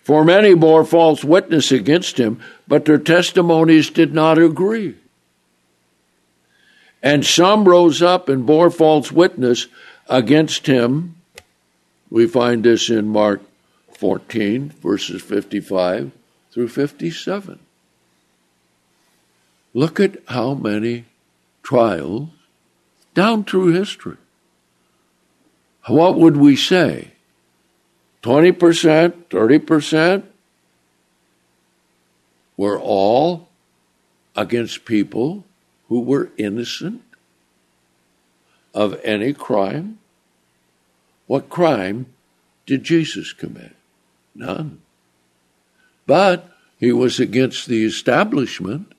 [0.03, 4.95] For many bore false witness against him, but their testimonies did not agree.
[7.03, 9.67] And some rose up and bore false witness
[10.09, 11.15] against him.
[12.09, 13.41] We find this in Mark
[13.91, 16.11] 14, verses 55
[16.51, 17.59] through 57.
[19.73, 21.05] Look at how many
[21.61, 22.29] trials
[23.13, 24.17] down through history.
[25.87, 27.11] What would we say?
[28.23, 30.23] 20%, 30%
[32.57, 33.47] were all
[34.35, 35.45] against people
[35.87, 37.01] who were innocent
[38.73, 39.99] of any crime.
[41.27, 42.07] What crime
[42.65, 43.75] did Jesus commit?
[44.33, 44.81] None.
[46.05, 46.49] But
[46.79, 48.93] he was against the establishment.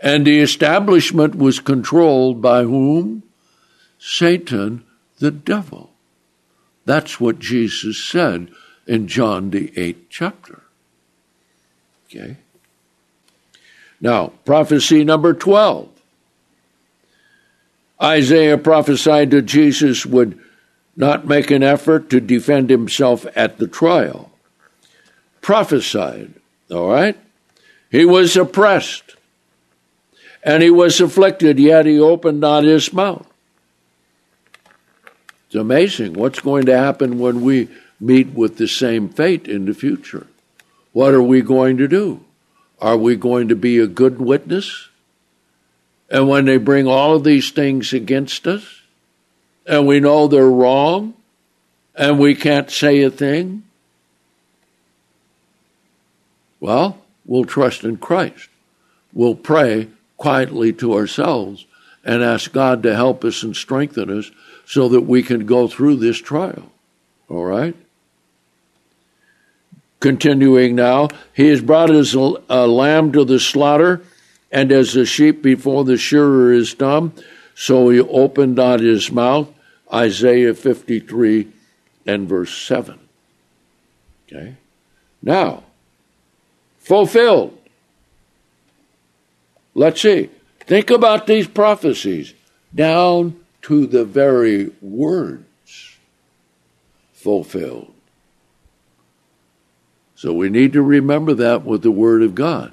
[0.00, 3.22] And the establishment was controlled by whom?
[3.98, 4.84] Satan,
[5.18, 5.90] the devil.
[6.84, 8.50] That's what Jesus said
[8.86, 10.62] in John the eighth chapter.
[12.06, 12.36] Okay.
[14.00, 15.88] Now, prophecy number 12.
[18.02, 20.38] Isaiah prophesied that Jesus would
[20.96, 24.30] not make an effort to defend himself at the trial
[25.40, 26.34] prophesied.
[26.70, 27.16] All right?
[27.90, 29.16] He was oppressed
[30.44, 33.26] And he was afflicted, yet he opened not his mouth.
[35.46, 37.68] It's amazing what's going to happen when we
[37.98, 40.26] meet with the same fate in the future.
[40.92, 42.20] What are we going to do?
[42.78, 44.90] Are we going to be a good witness?
[46.10, 48.82] And when they bring all of these things against us,
[49.66, 51.14] and we know they're wrong,
[51.94, 53.62] and we can't say a thing,
[56.60, 58.48] well, we'll trust in Christ.
[59.12, 61.66] We'll pray quietly to ourselves
[62.04, 64.30] and ask God to help us and strengthen us
[64.66, 66.70] so that we can go through this trial.
[67.28, 67.76] All right?
[70.00, 74.02] Continuing now, he has brought his uh, lamb to the slaughter,
[74.52, 77.12] and as a sheep before the shearer is dumb,
[77.54, 79.48] so he opened not his mouth.
[79.94, 81.48] Isaiah 53
[82.06, 82.98] and verse 7.
[84.26, 84.56] Okay?
[85.22, 85.62] Now,
[86.78, 87.56] fulfilled.
[89.74, 90.30] Let's see.
[90.60, 92.34] Think about these prophecies
[92.74, 95.96] down to the very words
[97.12, 97.92] fulfilled.
[100.16, 102.72] So we need to remember that with the Word of God.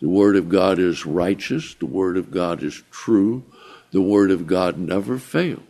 [0.00, 3.42] The Word of God is righteous, the Word of God is true,
[3.90, 5.62] the Word of God never fails.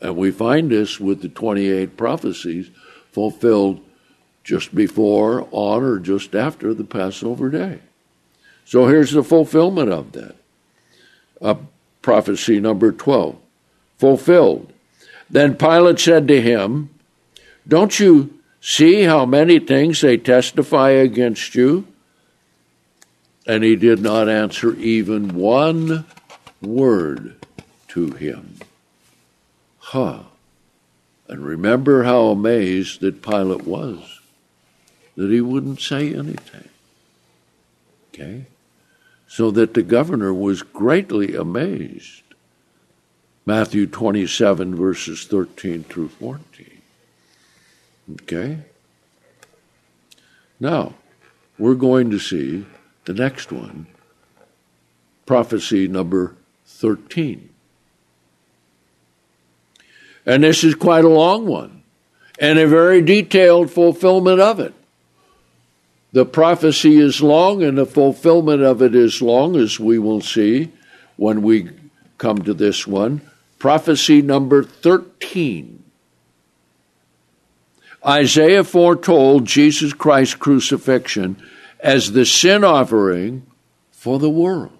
[0.00, 2.70] And we find this with the 28 prophecies
[3.12, 3.80] fulfilled
[4.42, 7.80] just before, on, or just after the Passover day.
[8.64, 10.36] So here's the fulfillment of that.
[11.40, 11.56] Uh,
[12.02, 13.36] prophecy number 12.
[13.98, 14.72] Fulfilled.
[15.28, 16.90] Then Pilate said to him,
[17.68, 21.86] Don't you see how many things they testify against you?
[23.46, 26.04] And he did not answer even one
[26.60, 27.36] word
[27.88, 28.56] to him.
[29.90, 30.20] Huh.
[31.26, 34.20] And remember how amazed that Pilate was
[35.16, 36.68] that he wouldn't say anything.
[38.08, 38.46] Okay?
[39.26, 42.22] So that the governor was greatly amazed.
[43.44, 46.80] Matthew 27, verses 13 through 14.
[48.12, 48.58] Okay?
[50.60, 50.94] Now,
[51.58, 52.64] we're going to see
[53.06, 53.88] the next one,
[55.26, 56.36] prophecy number
[56.66, 57.49] 13.
[60.30, 61.82] And this is quite a long one
[62.38, 64.72] and a very detailed fulfillment of it.
[66.12, 70.70] The prophecy is long and the fulfillment of it is long, as we will see
[71.16, 71.70] when we
[72.16, 73.22] come to this one.
[73.58, 75.82] Prophecy number 13.
[78.06, 81.42] Isaiah foretold Jesus Christ's crucifixion
[81.80, 83.44] as the sin offering
[83.90, 84.78] for the world.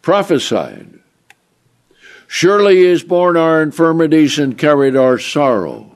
[0.00, 1.00] Prophesied
[2.34, 5.92] Surely he has borne our infirmities and carried our sorrows.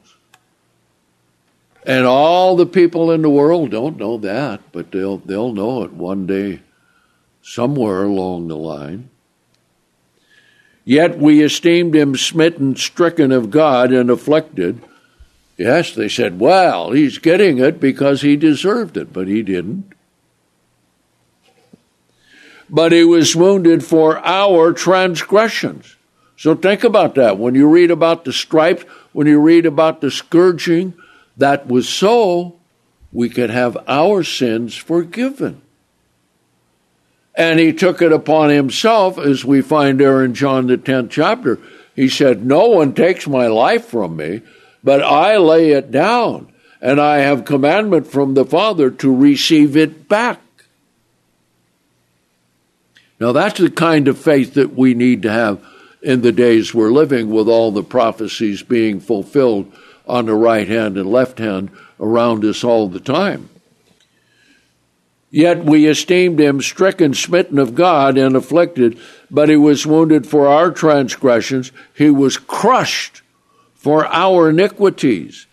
[1.85, 5.93] And all the people in the world don't know that, but they'll, they'll know it
[5.93, 6.61] one day
[7.43, 9.11] somewhere along the line.
[10.85, 14.81] Yet we esteemed him smitten, stricken of God, and afflicted.
[15.57, 19.93] Yes, they said, well, he's getting it because he deserved it, but he didn't.
[22.71, 25.97] But he was wounded for our transgressions.
[26.39, 27.37] So think about that.
[27.37, 30.95] When you read about the stripes, when you read about the scourging,
[31.37, 32.55] that was so
[33.13, 35.61] we could have our sins forgiven.
[37.35, 41.59] And he took it upon himself, as we find there in John the 10th chapter.
[41.97, 44.43] He said, No one takes my life from me,
[44.85, 50.09] but I lay it down, and I have commandment from the Father to receive it
[50.09, 50.41] back.
[53.19, 55.61] Now, that's the kind of faith that we need to have
[56.03, 59.73] in the days we're living with all the prophecies being fulfilled
[60.07, 61.71] on the right hand and left hand
[62.01, 63.49] around us all the time.
[65.31, 68.99] Yet we esteemed him stricken, smitten of God, and afflicted,
[69.31, 73.23] but he was wounded for our transgressions, he was crushed
[73.75, 75.47] for our iniquities.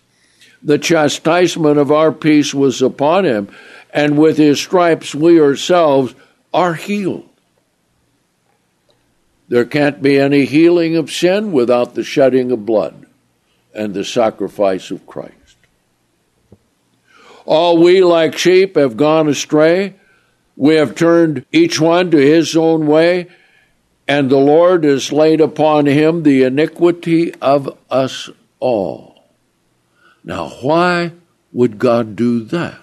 [0.62, 3.48] The chastisement of our peace was upon him,
[3.92, 6.14] and with his stripes we ourselves
[6.54, 7.28] are healed.
[9.48, 13.06] There can't be any healing of sin without the shedding of blood
[13.74, 15.34] and the sacrifice of Christ.
[17.44, 19.94] All we like sheep have gone astray.
[20.56, 23.28] We have turned each one to his own way,
[24.08, 29.24] and the Lord has laid upon him the iniquity of us all.
[30.24, 31.12] Now, why
[31.52, 32.78] would God do that?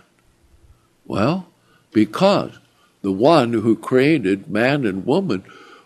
[1.05, 1.47] Well,
[1.91, 2.57] because
[3.01, 5.43] the one who created man and woman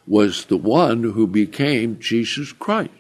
[0.08, 2.92] was the one who became Jesus Christ.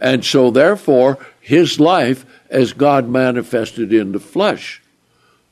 [0.00, 4.82] And so, therefore, his life as God manifested in the flesh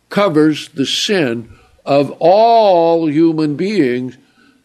[0.09, 1.52] covers the sin
[1.84, 4.16] of all human beings,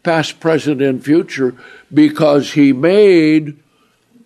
[0.03, 1.55] past, present, and future,
[1.93, 3.57] because he made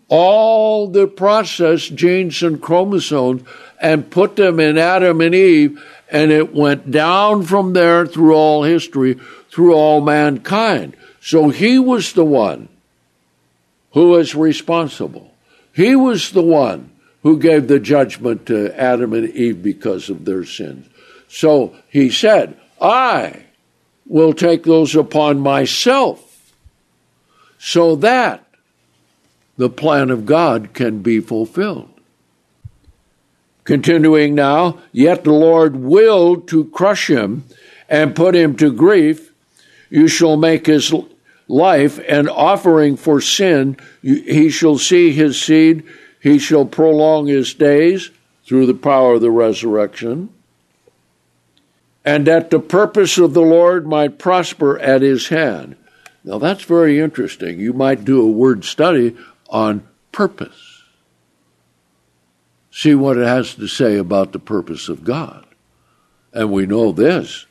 [0.09, 3.43] all the processed genes and chromosomes
[3.79, 8.63] and put them in Adam and Eve, and it went down from there through all
[8.63, 9.19] history,
[9.51, 10.95] through all mankind.
[11.27, 12.69] So he was the one
[13.91, 15.33] who was responsible.
[15.73, 16.89] He was the one
[17.21, 20.87] who gave the judgment to Adam and Eve because of their sins.
[21.27, 23.43] So he said, I
[24.05, 26.53] will take those upon myself
[27.59, 28.47] so that
[29.57, 31.91] the plan of God can be fulfilled.
[33.65, 37.43] Continuing now, yet the Lord willed to crush him
[37.89, 39.33] and put him to grief.
[39.89, 40.93] You shall make his
[41.47, 43.77] life and offering for sin.
[44.01, 45.83] He shall see his seed.
[46.21, 48.11] He shall prolong his days
[48.45, 50.29] through the power of the resurrection.
[52.03, 55.75] And that the purpose of the Lord might prosper at his hand.
[56.23, 57.59] Now that's very interesting.
[57.59, 59.15] You might do a word study
[59.49, 60.77] on purpose
[62.77, 65.43] see what it has to say about the purpose of God.
[66.31, 67.46] And we know this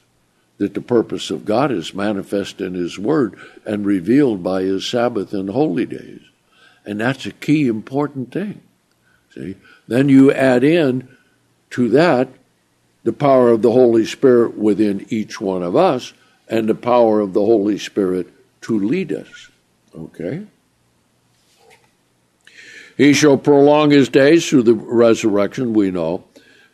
[0.59, 5.33] that the purpose of God is manifest in His Word and revealed by His Sabbath
[5.33, 6.23] and holy days.
[6.85, 8.63] And that's a key important thing.
[9.35, 9.57] See?
[9.87, 11.09] Then you add in
[11.71, 12.29] to that
[13.05, 16.13] the power of the Holy Spirit within each one of us
[16.49, 18.29] and the power of the Holy Spirit
[18.63, 19.51] to lead us.
[19.97, 20.47] Okay?
[22.97, 26.25] He shall prolong his days through the resurrection, we know.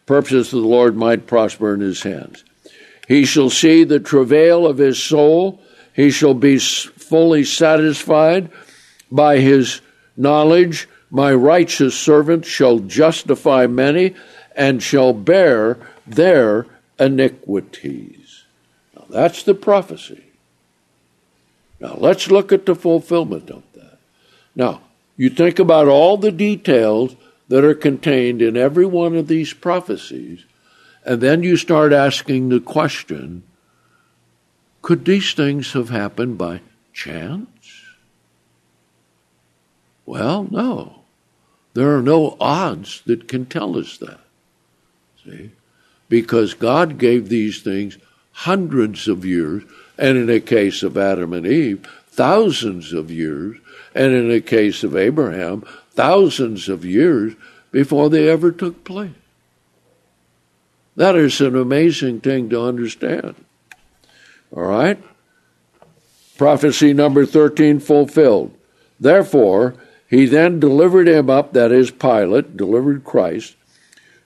[0.07, 2.45] Purposes of the Lord might prosper in his hands.
[3.13, 5.61] He shall see the travail of his soul.
[5.95, 8.51] He shall be fully satisfied
[9.11, 9.83] by his
[10.17, 10.89] knowledge.
[11.11, 14.15] My righteous servant shall justify many
[14.57, 16.65] and shall bear their
[16.99, 18.45] iniquities.
[18.97, 20.25] Now, that's the prophecy.
[21.81, 23.99] Now, let's look at the fulfillment of that.
[24.57, 24.81] Now,
[25.19, 27.15] you think about all the details
[27.49, 30.47] that are contained in every one of these prophecies,
[31.05, 33.43] and then you start asking the question
[34.83, 36.61] could these things have happened by
[36.93, 37.83] chance?
[40.05, 41.03] Well, no.
[41.75, 44.21] There are no odds that can tell us that.
[45.25, 45.53] See?
[46.09, 47.97] Because God gave these things
[48.33, 49.63] hundreds of years,
[49.97, 53.57] and in the case of Adam and Eve, thousands of years
[53.95, 57.35] and in the case of Abraham, thousands of years
[57.71, 59.11] before they ever took place.
[61.03, 63.35] That is an amazing thing to understand.
[64.55, 65.03] All right?
[66.39, 68.55] Prophecy number 13 fulfilled.
[69.01, 69.75] Therefore,
[70.09, 73.57] he then delivered him up, that is, Pilate delivered Christ,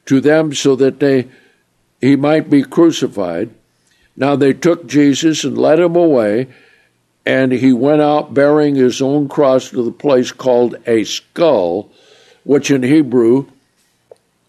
[0.04, 1.28] to them so that they
[2.02, 3.54] he might be crucified.
[4.14, 6.48] Now they took Jesus and led him away
[7.24, 11.90] and he went out bearing his own cross to the place called a skull,
[12.44, 13.46] which in Hebrew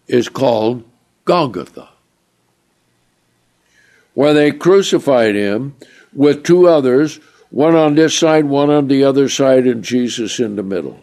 [0.06, 0.84] is called
[1.24, 1.87] Golgotha,
[4.18, 5.76] where they crucified him
[6.12, 10.56] with two others, one on this side, one on the other side, and Jesus in
[10.56, 10.98] the middle.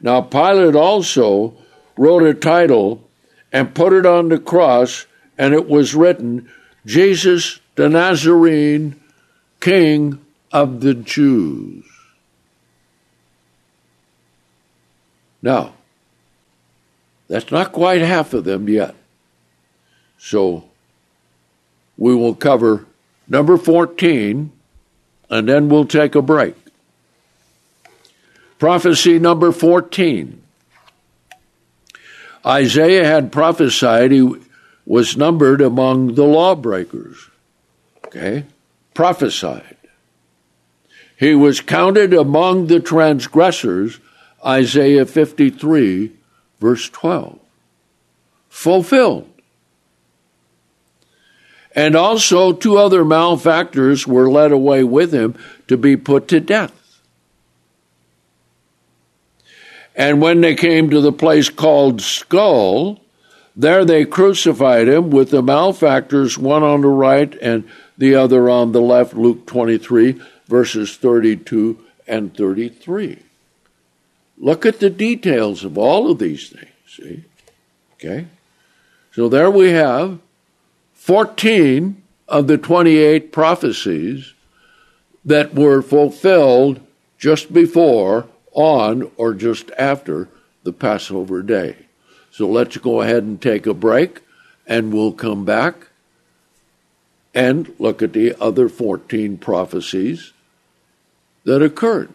[0.00, 1.54] Now, Pilate also
[1.96, 3.08] wrote a title
[3.52, 5.06] and put it on the cross,
[5.38, 6.50] and it was written,
[6.84, 9.00] Jesus the Nazarene,
[9.60, 10.18] King
[10.50, 11.84] of the Jews.
[15.40, 15.74] Now,
[17.28, 18.96] that's not quite half of them yet.
[20.18, 20.64] So
[21.96, 22.86] we will cover
[23.28, 24.52] number 14
[25.30, 26.54] and then we'll take a break.
[28.58, 30.42] Prophecy number 14.
[32.44, 34.34] Isaiah had prophesied he
[34.84, 37.30] was numbered among the lawbreakers.
[38.06, 38.44] Okay?
[38.94, 39.76] Prophesied.
[41.16, 44.00] He was counted among the transgressors,
[44.44, 46.12] Isaiah 53,
[46.60, 47.38] verse 12.
[48.48, 49.31] Fulfilled.
[51.74, 55.34] And also, two other malefactors were led away with him
[55.68, 56.72] to be put to death.
[59.96, 63.00] And when they came to the place called Skull,
[63.54, 67.68] there they crucified him with the malefactors, one on the right and
[67.98, 70.20] the other on the left, Luke 23
[70.52, 73.18] verses 32 and 33.
[74.36, 77.24] Look at the details of all of these things, see?
[77.94, 78.26] Okay?
[79.12, 80.18] So there we have
[81.02, 84.34] 14 of the 28 prophecies
[85.24, 86.78] that were fulfilled
[87.18, 90.28] just before, on, or just after
[90.62, 91.74] the Passover day.
[92.30, 94.20] So let's go ahead and take a break,
[94.64, 95.88] and we'll come back
[97.34, 100.32] and look at the other 14 prophecies
[101.42, 102.10] that occurred.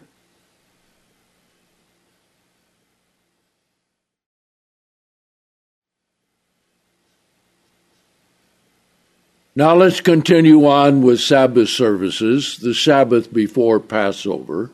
[9.58, 14.70] Now let's continue on with Sabbath services, the Sabbath before Passover.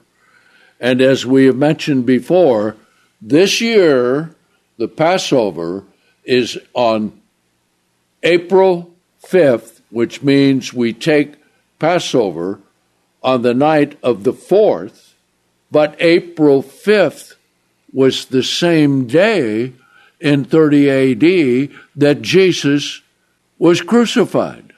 [0.79, 2.77] And as we have mentioned before,
[3.19, 4.35] this year,
[4.77, 5.85] the Passover
[6.23, 7.19] is on
[8.23, 8.93] April
[9.27, 11.37] 5th, which means we take
[11.79, 12.61] Passover
[13.23, 15.13] on the night of the 4th,
[15.71, 17.37] but April 5th
[17.91, 19.73] was the same day
[20.21, 23.01] in 30 AD that Jesus
[23.59, 24.74] was crucified.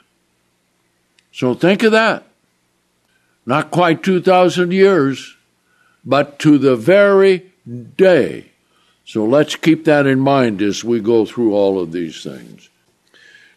[1.36, 2.24] So think of that.
[3.44, 5.36] Not quite 2,000 years,
[6.02, 8.52] but to the very day.
[9.04, 12.70] So let's keep that in mind as we go through all of these things.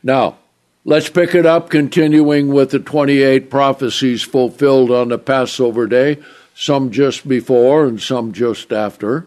[0.04, 0.40] Now,
[0.84, 6.18] let's pick it up, continuing with the 28 prophecies fulfilled on the Passover day,
[6.54, 9.26] some just before and some just after.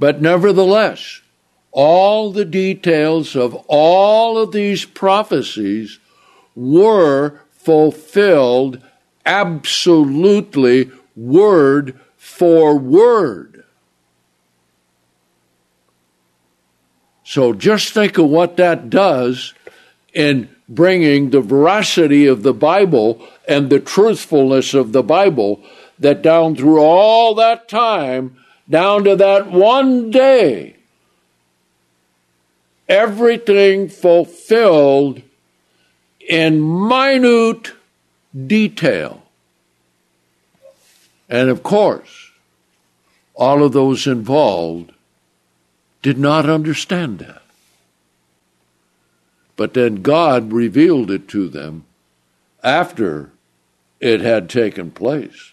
[0.00, 1.20] But nevertheless,
[1.70, 6.00] all the details of all of these prophecies
[6.58, 8.82] were fulfilled
[9.24, 13.62] absolutely word for word.
[17.22, 19.54] So just think of what that does
[20.12, 25.62] in bringing the veracity of the Bible and the truthfulness of the Bible
[25.98, 28.36] that down through all that time,
[28.68, 30.76] down to that one day,
[32.88, 35.22] everything fulfilled
[36.28, 37.72] in minute
[38.46, 39.22] detail.
[41.28, 42.30] And of course,
[43.34, 44.92] all of those involved
[46.02, 47.42] did not understand that.
[49.56, 51.84] But then God revealed it to them
[52.62, 53.30] after
[53.98, 55.52] it had taken place.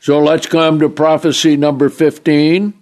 [0.00, 2.74] So let's come to prophecy number 15,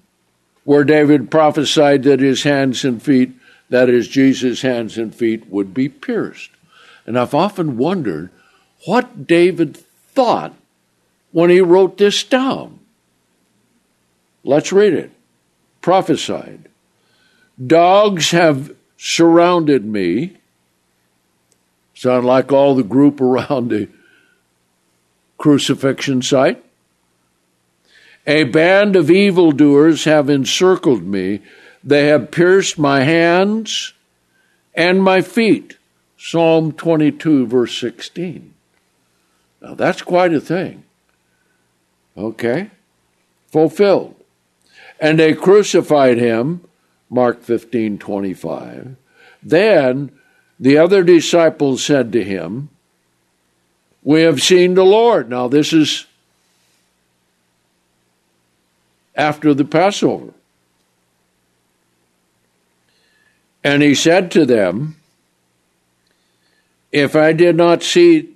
[0.64, 3.32] where David prophesied that his hands and feet
[3.70, 6.50] that is, Jesus' hands and feet, would be pierced.
[7.06, 8.30] And I've often wondered
[8.84, 10.54] what David thought
[11.32, 12.80] when he wrote this down.
[14.44, 15.12] Let's read it.
[15.80, 16.68] Prophesied.
[17.64, 20.36] Dogs have surrounded me.
[21.94, 23.88] Sound like all the group around the
[25.38, 26.62] crucifixion site?
[28.26, 31.40] A band of evildoers have encircled me.
[31.82, 33.94] They have pierced my hands
[34.74, 35.76] and my feet.
[36.18, 38.52] Psalm 22, verse 16.
[39.62, 40.84] Now that's quite a thing.
[42.16, 42.70] Okay?
[43.50, 44.14] Fulfilled.
[45.00, 46.62] And they crucified him,
[47.08, 48.96] Mark 15, 25.
[49.42, 50.12] Then
[50.58, 52.68] the other disciples said to him,
[54.02, 55.30] We have seen the Lord.
[55.30, 56.04] Now this is
[59.16, 60.34] after the Passover.
[63.62, 64.96] And he said to them,
[66.92, 68.30] If I did not see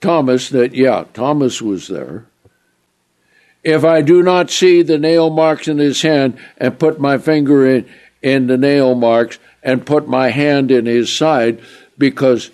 [0.00, 2.26] Thomas, that, yeah, Thomas was there.
[3.64, 7.66] If I do not see the nail marks in his hand and put my finger
[7.66, 7.88] in,
[8.22, 11.60] in the nail marks and put my hand in his side,
[11.98, 12.50] because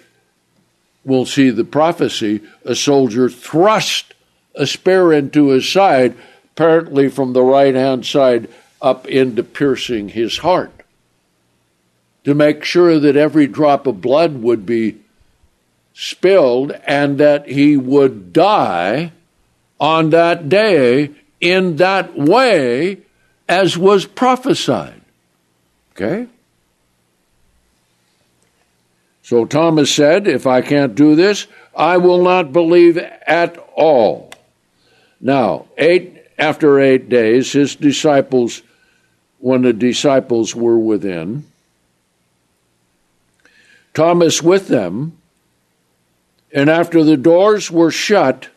[1.04, 4.14] we'll see the prophecy, a soldier thrust
[4.54, 6.14] a spear into his side,
[6.52, 8.48] apparently from the right hand side
[8.80, 10.81] up into piercing his heart
[12.24, 14.98] to make sure that every drop of blood would be
[15.94, 19.12] spilled and that he would die
[19.80, 21.10] on that day
[21.40, 22.98] in that way
[23.48, 25.00] as was prophesied.
[25.92, 26.26] Okay?
[29.22, 31.46] So Thomas said, If I can't do this,
[31.76, 34.32] I will not believe at all.
[35.20, 38.62] Now, eight after eight days, his disciples,
[39.38, 41.44] when the disciples were within,
[43.94, 45.18] Thomas with them.
[46.54, 48.48] And after the doors were shut,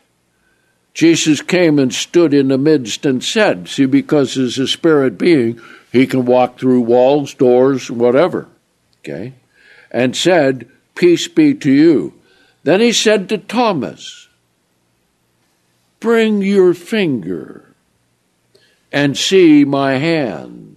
[0.92, 5.60] Jesus came and stood in the midst and said, See, because as a spirit being,
[5.92, 8.48] he can walk through walls, doors, whatever.
[9.00, 9.34] Okay?
[9.90, 12.14] And said, Peace be to you.
[12.64, 14.28] Then he said to Thomas,
[16.00, 17.74] Bring your finger
[18.92, 20.75] and see my hand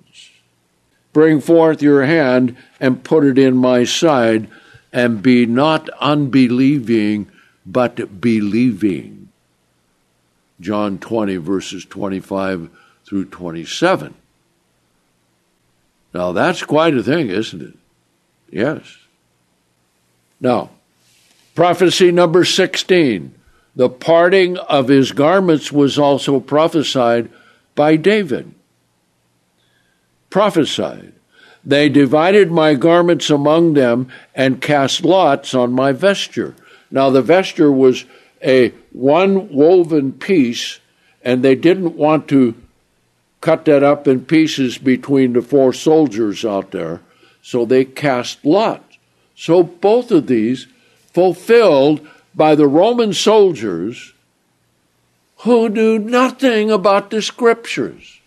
[1.19, 4.47] Bring forth your hand and put it in my side,
[4.93, 7.29] and be not unbelieving,
[7.65, 9.27] but believing.
[10.61, 12.69] John 20, verses 25
[13.03, 14.13] through 27.
[16.13, 17.77] Now that's quite a thing, isn't it?
[18.49, 18.95] Yes.
[20.39, 20.69] Now,
[21.53, 23.35] prophecy number 16
[23.75, 27.29] the parting of his garments was also prophesied
[27.75, 28.53] by David.
[30.29, 31.13] Prophesied.
[31.65, 36.55] They divided my garments among them and cast lots on my vesture.
[36.89, 38.05] Now, the vesture was
[38.43, 40.79] a one woven piece,
[41.23, 42.55] and they didn't want to
[43.41, 47.01] cut that up in pieces between the four soldiers out there,
[47.41, 48.97] so they cast lots.
[49.35, 50.67] So both of these
[51.13, 52.05] fulfilled
[52.35, 54.13] by the Roman soldiers
[55.39, 58.18] who knew nothing about the scriptures.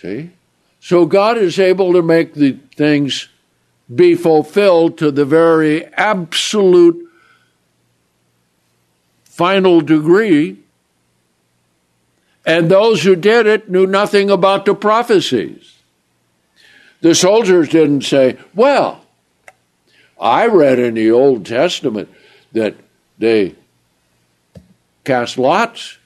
[0.00, 0.30] See?
[0.80, 3.28] So God is able to make the things
[3.92, 7.08] be fulfilled to the very absolute
[9.24, 10.58] final degree.
[12.44, 15.76] And those who did it knew nothing about the prophecies.
[17.00, 19.04] The soldiers didn't say, Well,
[20.20, 22.08] I read in the Old Testament
[22.52, 22.74] that
[23.18, 23.54] they
[25.04, 25.98] cast lots,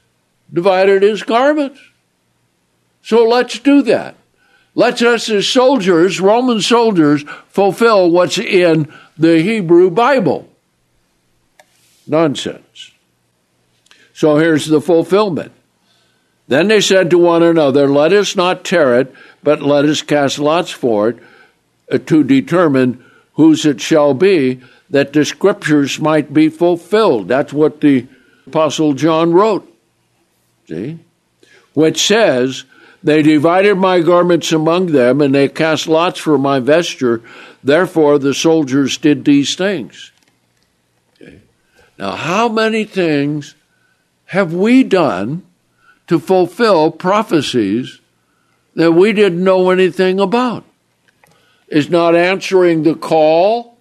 [0.53, 1.80] divided his garments.
[3.03, 4.16] So let's do that.
[4.74, 10.48] Let's as soldiers, Roman soldiers, fulfill what's in the Hebrew Bible.
[12.07, 12.92] Nonsense.
[14.14, 15.53] So here's the fulfillment.
[16.48, 20.38] Then they said to one another, Let us not tear it, but let us cast
[20.38, 21.18] lots for it
[21.90, 27.28] uh, to determine whose it shall be, that the scriptures might be fulfilled.
[27.28, 28.07] That's what the
[28.46, 29.66] Apostle John wrote.
[30.68, 30.98] See?
[31.74, 32.64] Which says,
[33.03, 37.22] They divided my garments among them, and they cast lots for my vesture.
[37.64, 40.12] Therefore, the soldiers did these things.
[41.20, 41.40] Okay.
[41.98, 43.55] Now, how many things
[44.26, 45.42] have we done
[46.09, 48.01] to fulfill prophecies
[48.74, 50.64] that we didn't know anything about?
[51.68, 53.78] Is not answering the call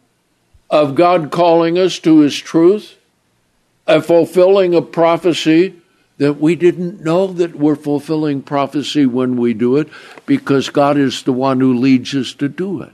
[0.70, 2.96] of God calling us to His truth
[3.90, 5.79] a fulfilling a prophecy
[6.20, 9.90] that we didn't know that we're fulfilling prophecy when we do it
[10.26, 12.92] because God is the one who leads us to do it.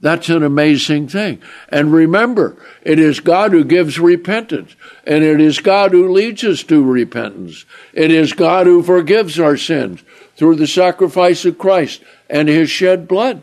[0.00, 1.42] That's an amazing thing.
[1.68, 4.74] And remember, it is God who gives repentance,
[5.06, 7.66] and it is God who leads us to repentance.
[7.92, 10.02] It is God who forgives our sins
[10.36, 13.42] through the sacrifice of Christ and his shed blood,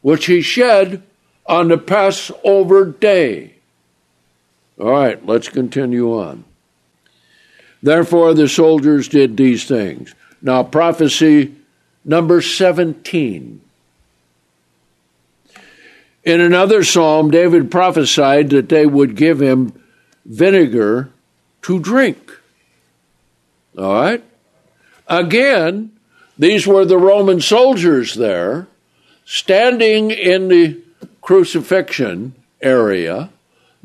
[0.00, 1.02] which he shed
[1.44, 3.56] on the Passover day.
[4.80, 6.44] All right, let's continue on.
[7.82, 10.14] Therefore, the soldiers did these things.
[10.42, 11.54] Now, prophecy
[12.04, 13.60] number 17.
[16.24, 19.72] In another psalm, David prophesied that they would give him
[20.24, 21.10] vinegar
[21.62, 22.32] to drink.
[23.78, 24.24] All right?
[25.06, 25.92] Again,
[26.38, 28.66] these were the Roman soldiers there
[29.24, 30.80] standing in the
[31.20, 33.30] crucifixion area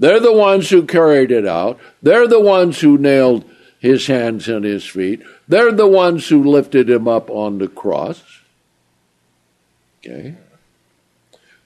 [0.02, 1.80] they're the ones who carried it out.
[2.02, 3.46] They're the ones who nailed
[3.82, 5.24] his hands and his feet.
[5.48, 8.24] They're the ones who lifted him up on the cross.
[10.00, 10.36] Okay.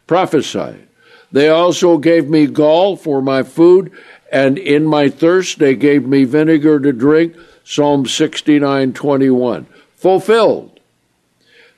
[0.07, 0.87] Prophesied.
[1.31, 3.91] They also gave me gall for my food,
[4.31, 7.35] and in my thirst they gave me vinegar to drink.
[7.65, 9.65] Psalm 69 21.
[9.95, 10.79] Fulfilled.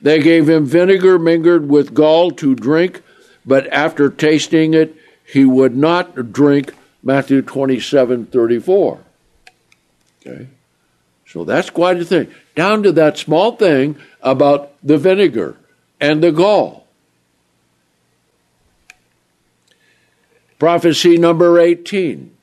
[0.00, 3.02] They gave him vinegar mingled with gall to drink,
[3.44, 9.00] but after tasting it, he would not drink Matthew 27 34.
[10.28, 10.48] Okay?
[11.26, 12.28] So that's quite a thing.
[12.54, 15.56] Down to that small thing about the vinegar
[16.00, 16.86] and the gall.
[20.58, 22.34] Prophecy number 18.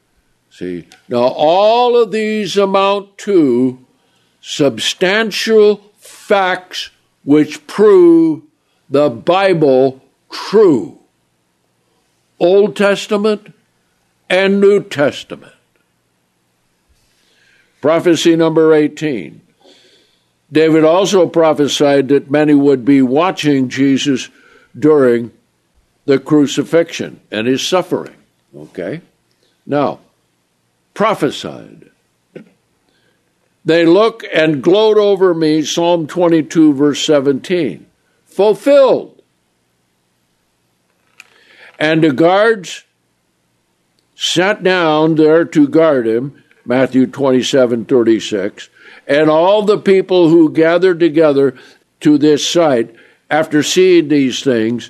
[0.49, 3.79] See, now all of these amount to
[4.39, 6.91] substantial facts
[7.23, 8.43] which prove
[8.89, 10.99] the Bible true.
[12.39, 13.53] Old Testament
[14.29, 15.54] and New Testament.
[17.85, 19.41] Prophecy number 18.
[20.51, 24.29] David also prophesied that many would be watching Jesus
[24.75, 25.31] during
[26.05, 28.15] the crucifixion and his suffering.
[28.57, 29.01] Okay?
[29.67, 29.99] Now,
[30.95, 31.91] prophesied.
[33.63, 37.85] They look and gloat over me, Psalm 22, verse 17.
[38.25, 39.21] Fulfilled.
[41.77, 42.83] And the guards
[44.15, 48.69] sat down there to guard him, Matthew 27 36.
[49.07, 51.55] And all the people who gathered together
[52.01, 52.95] to this site,
[53.29, 54.89] after seeing these things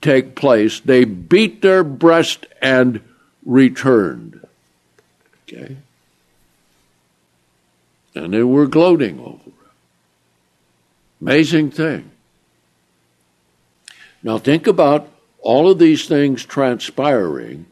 [0.00, 3.00] take place, they beat their breast and
[3.44, 4.46] returned.
[5.42, 5.76] Okay?
[8.14, 9.52] And they were gloating over it.
[11.20, 12.10] Amazing thing.
[14.22, 15.08] Now think about
[15.40, 17.66] all of these things transpiring,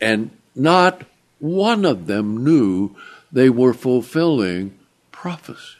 [0.00, 1.02] and not
[1.40, 2.94] one of them knew
[3.32, 4.78] they were fulfilling
[5.10, 5.76] prophecy.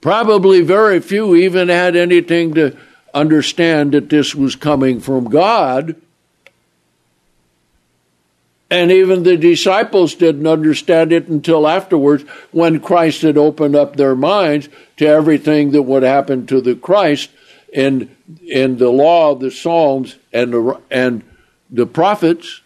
[0.00, 2.76] Probably very few even had anything to
[3.12, 5.96] understand that this was coming from God.
[8.70, 12.22] And even the disciples didn't understand it until afterwards
[12.52, 14.68] when Christ had opened up their minds
[14.98, 17.30] to everything that would happen to the Christ
[17.72, 18.14] in,
[18.46, 21.22] in the law of the Psalms and the, and
[21.70, 22.60] the prophets.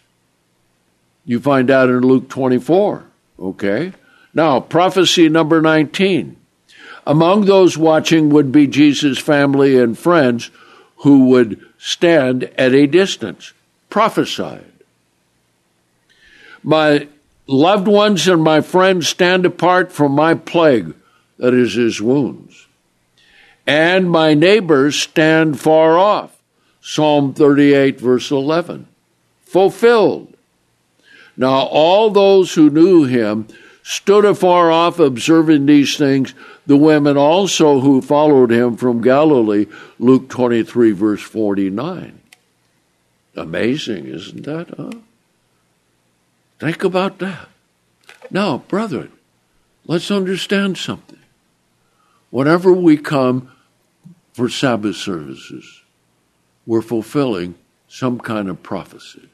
[1.25, 3.05] You find out in Luke 24.
[3.39, 3.93] Okay?
[4.33, 6.37] Now, prophecy number 19.
[7.05, 10.49] Among those watching would be Jesus' family and friends
[10.97, 13.53] who would stand at a distance,
[13.89, 14.71] prophesied.
[16.63, 17.09] My
[17.45, 20.93] loved ones and my friends stand apart from my plague,
[21.37, 22.67] that is his wounds.
[23.67, 26.41] And my neighbors stand far off,
[26.81, 28.87] Psalm 38, verse 11.
[29.43, 30.33] Fulfilled.
[31.35, 33.47] Now all those who knew him
[33.83, 36.33] stood afar off observing these things,
[36.65, 39.67] the women also who followed him from Galilee,
[39.99, 42.19] Luke 23, verse 49.
[43.35, 44.69] Amazing, isn't that?
[44.77, 44.91] Huh?
[46.59, 47.49] Think about that.
[48.31, 49.11] Now, brethren,
[49.85, 51.19] let's understand something.
[52.29, 53.51] Whenever we come
[54.33, 55.81] for Sabbath services,
[56.65, 57.55] we're fulfilling
[57.87, 59.29] some kind of prophecy.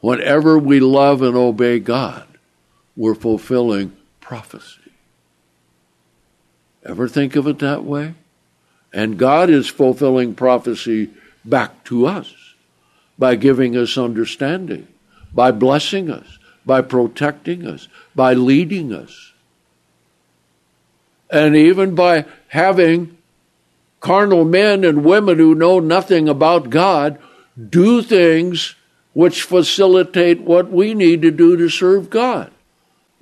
[0.00, 2.26] Whenever we love and obey God,
[2.96, 4.92] we're fulfilling prophecy.
[6.84, 8.14] Ever think of it that way?
[8.92, 11.10] And God is fulfilling prophecy
[11.44, 12.34] back to us
[13.18, 14.86] by giving us understanding,
[15.34, 19.32] by blessing us, by protecting us, by leading us,
[21.30, 23.16] and even by having
[24.00, 27.18] carnal men and women who know nothing about God
[27.68, 28.74] do things
[29.18, 32.52] which facilitate what we need to do to serve God.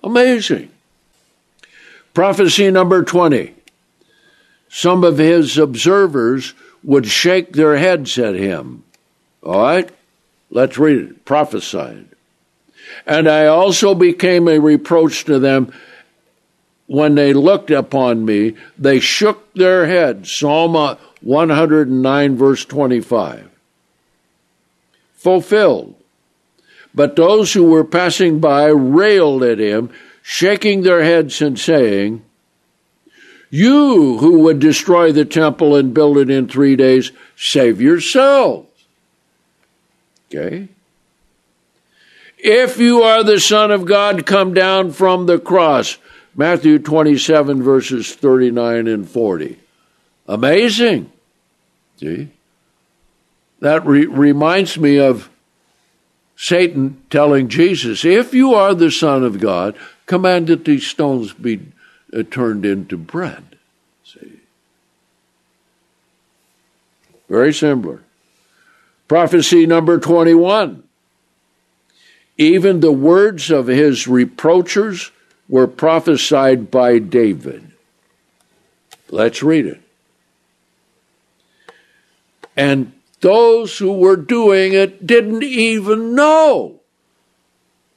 [0.04, 0.70] Amazing.
[2.12, 3.54] Prophecy number 20.
[4.68, 6.52] Some of his observers
[6.84, 8.84] would shake their heads at him.
[9.42, 9.88] All right?
[10.50, 11.24] Let's read it.
[11.24, 12.08] Prophesied.
[13.06, 15.72] And I also became a reproach to them
[16.88, 18.54] when they looked upon me.
[18.76, 20.30] They shook their heads.
[20.30, 20.74] Psalm
[21.22, 23.55] 109, verse 25.
[25.26, 25.96] Fulfilled.
[26.94, 29.90] But those who were passing by railed at him,
[30.22, 32.24] shaking their heads and saying,
[33.50, 38.68] You who would destroy the temple and build it in three days, save yourselves.
[40.30, 40.68] Okay?
[42.38, 45.98] If you are the Son of God, come down from the cross.
[46.36, 49.58] Matthew 27, verses 39 and 40.
[50.28, 51.10] Amazing.
[51.96, 52.28] See?
[53.66, 55.28] That re- reminds me of
[56.36, 61.72] Satan telling Jesus, If you are the Son of God, command that these stones be
[62.16, 63.56] uh, turned into bread.
[64.04, 64.38] See?
[67.28, 68.04] Very similar.
[69.08, 70.84] Prophecy number 21.
[72.38, 75.10] Even the words of his reproachers
[75.48, 77.72] were prophesied by David.
[79.10, 79.80] Let's read it.
[82.56, 82.92] And
[83.26, 86.78] those who were doing it didn't even know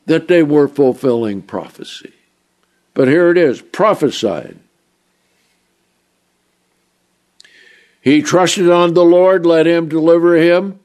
[0.08, 2.14] that they were fulfilling prophecy.
[2.96, 4.58] But here it is prophesied.
[8.02, 10.80] He trusted on the Lord, let him deliver him,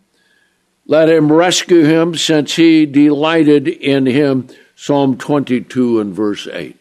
[0.87, 4.49] let him rescue him, since he delighted in him.
[4.77, 6.79] Psalm 22 and verse 8.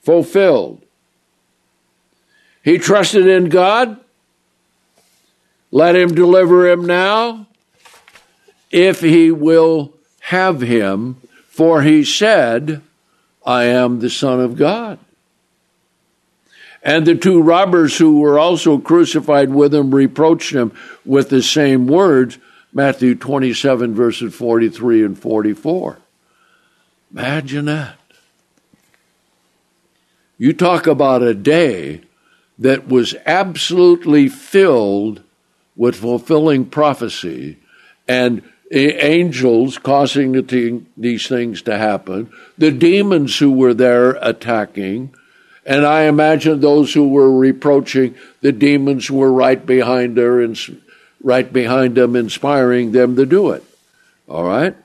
[0.00, 0.80] Fulfilled.
[2.62, 3.98] He trusted in God,
[5.70, 7.46] let him deliver him now,
[8.70, 11.16] if he will have him,
[11.48, 12.82] for he said,
[13.44, 14.98] I am the Son of God.
[16.82, 20.72] And the two robbers who were also crucified with him reproached him
[21.04, 22.38] with the same words,
[22.72, 25.98] Matthew 27, verses 43 and 44.
[27.12, 27.96] Imagine that.
[30.38, 32.00] You talk about a day
[32.58, 35.22] that was absolutely filled
[35.80, 37.56] with fulfilling prophecy
[38.06, 45.14] and angels causing the these things to happen, the demons who were there attacking,
[45.64, 50.82] and I imagine those who were reproaching the demons were right behind her and
[51.22, 53.64] right behind them, inspiring them to do it.
[54.28, 54.76] All right.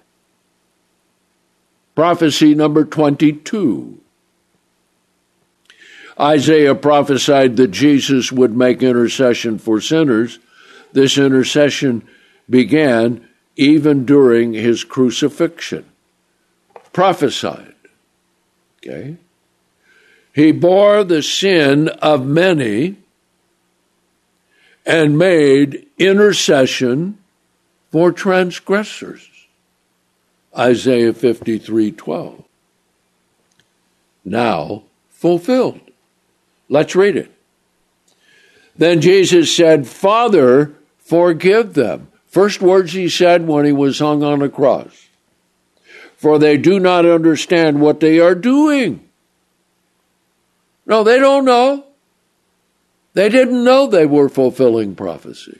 [1.93, 3.99] Prophecy number 22.
[6.17, 10.39] Isaiah prophesied that Jesus would make intercession for sinners.
[10.95, 12.07] This intercession
[12.49, 13.27] began
[13.57, 15.83] even during his crucifixion.
[16.93, 17.75] Prophesied.
[18.77, 19.17] Okay?
[20.33, 22.95] He bore the sin of many
[24.85, 27.17] and made intercession
[27.91, 29.29] for transgressors.
[30.57, 32.45] Isaiah 53:12.
[34.23, 35.81] Now fulfilled.
[36.69, 37.31] Let's read it.
[38.77, 40.73] Then Jesus said, "Father,
[41.05, 45.07] forgive them." First words he said when he was hung on a cross.
[46.17, 49.07] For they do not understand what they are doing.
[50.85, 51.85] No, they don't know.
[53.13, 55.59] They didn't know they were fulfilling prophecy.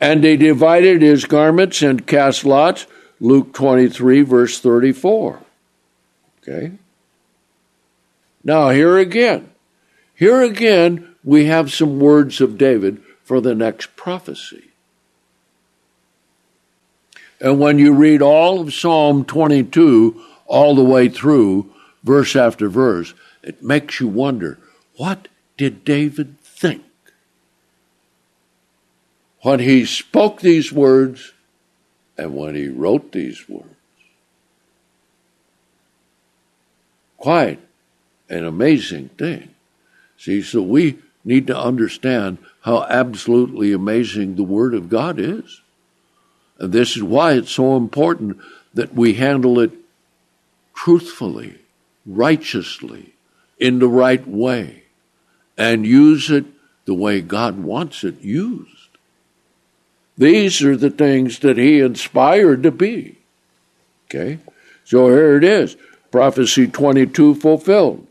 [0.00, 2.86] And he divided his garments and cast lots.
[3.20, 5.40] Luke 23, verse 34.
[6.42, 6.72] Okay?
[8.42, 9.50] Now, here again,
[10.14, 14.70] here again, we have some words of David for the next prophecy.
[17.40, 23.14] And when you read all of Psalm 22 all the way through, verse after verse,
[23.42, 24.58] it makes you wonder
[24.96, 26.84] what did David think?
[29.42, 31.32] When he spoke these words
[32.18, 33.66] and when he wrote these words.
[37.16, 37.60] Quite
[38.28, 39.54] an amazing thing.
[40.18, 45.60] See, so we need to understand how absolutely amazing the Word of God is.
[46.58, 48.38] And this is why it's so important
[48.74, 49.72] that we handle it
[50.74, 51.58] truthfully,
[52.06, 53.14] righteously,
[53.58, 54.84] in the right way,
[55.56, 56.44] and use it
[56.86, 58.88] the way God wants it used.
[60.16, 63.18] These are the things that He inspired to be.
[64.06, 64.38] Okay?
[64.84, 65.76] So here it is
[66.10, 68.06] prophecy 22 fulfilled.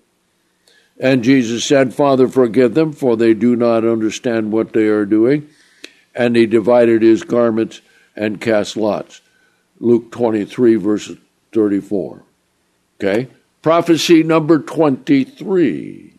[1.00, 5.50] And Jesus said, Father, forgive them, for they do not understand what they are doing.
[6.14, 7.82] And he divided his garments
[8.16, 9.22] and cast lots.
[9.80, 11.12] Luke 23, verse
[11.54, 12.22] 34.
[13.00, 13.30] Okay?
[13.62, 16.14] Prophecy number 23.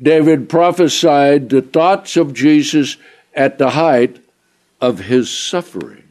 [0.00, 2.98] David prophesied the thoughts of Jesus
[3.34, 4.18] at the height
[4.80, 6.02] of his suffering.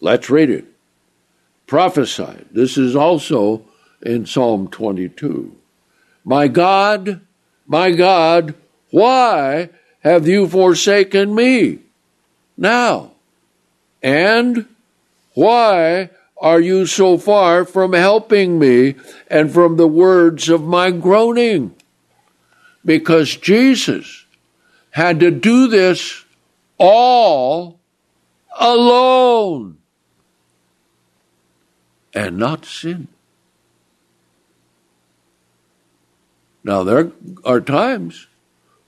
[0.00, 0.66] Let's read it.
[1.66, 2.46] Prophesied.
[2.50, 3.67] This is also
[4.02, 5.56] in Psalm 22.
[6.24, 7.20] My God,
[7.66, 8.54] my God,
[8.90, 9.70] why
[10.00, 11.80] have you forsaken me
[12.56, 13.12] now?
[14.02, 14.66] And
[15.34, 18.94] why are you so far from helping me
[19.28, 21.74] and from the words of my groaning?
[22.84, 24.24] Because Jesus
[24.90, 26.24] had to do this
[26.78, 27.78] all
[28.58, 29.78] alone
[32.14, 33.08] and not sin.
[36.64, 37.12] Now, there
[37.44, 38.26] are times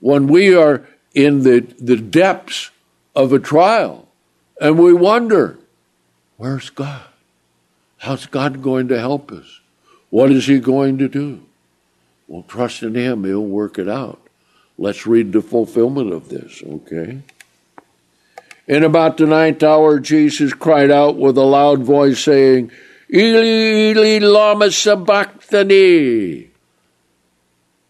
[0.00, 2.70] when we are in the, the depths
[3.14, 4.08] of a trial
[4.60, 5.58] and we wonder,
[6.36, 7.06] where's God?
[7.98, 9.60] How's God going to help us?
[10.10, 11.42] What is He going to do?
[12.28, 14.20] Well, trust in Him, He'll work it out.
[14.78, 17.20] Let's read the fulfillment of this, okay?
[18.66, 22.70] In about the ninth hour, Jesus cried out with a loud voice, saying,
[23.12, 26.49] Eli, Eli, lama sabachthani.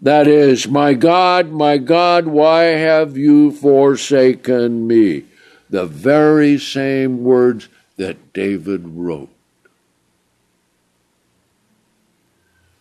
[0.02, 5.24] That is, My God, my God, why have you forsaken me?
[5.68, 9.28] The very same words that David wrote.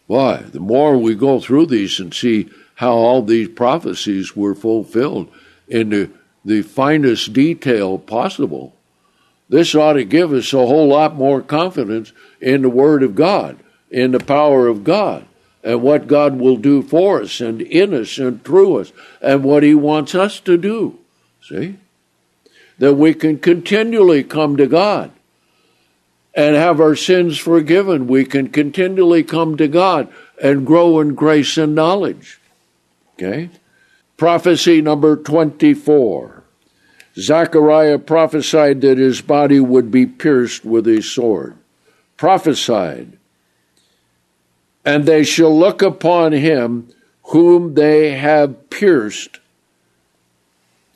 [0.07, 0.37] Why?
[0.37, 5.29] The more we go through these and see how all these prophecies were fulfilled
[5.67, 6.09] in the,
[6.43, 8.73] the finest detail possible,
[9.49, 13.59] this ought to give us a whole lot more confidence in the Word of God,
[13.91, 15.27] in the power of God
[15.63, 18.91] and what God will do for us and in us and through us
[19.21, 20.97] and what He wants us to do.
[21.41, 21.77] See?
[22.77, 25.11] That we can continually come to God
[26.33, 28.07] and have our sins forgiven.
[28.07, 30.07] We can continually come to God
[30.41, 32.39] and grow in grace and knowledge.
[33.15, 33.49] Okay?
[34.15, 36.43] Prophecy number 24.
[37.17, 41.55] Zechariah prophesied that his body would be pierced with a sword.
[42.15, 43.18] Prophesied
[44.89, 46.87] and they shall look upon him
[47.25, 49.39] whom they have pierced.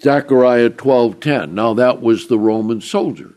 [0.02, 1.54] Zechariah 12:10.
[1.54, 3.36] Now that was the Roman soldier.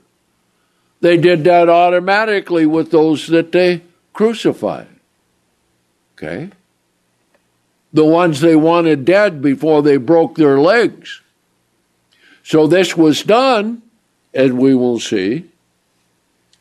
[1.02, 3.82] They did that automatically with those that they
[4.14, 4.88] crucified.
[6.14, 6.48] Okay?
[7.92, 11.20] The ones they wanted dead before they broke their legs.
[12.42, 13.82] So this was done,
[14.32, 15.50] as we will see,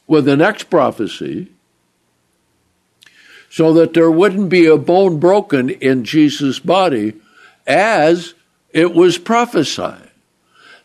[0.06, 1.55] with the next prophecy
[3.56, 7.14] so that there wouldn't be a bone broken in Jesus' body
[7.66, 8.34] as
[8.74, 10.10] it was prophesied.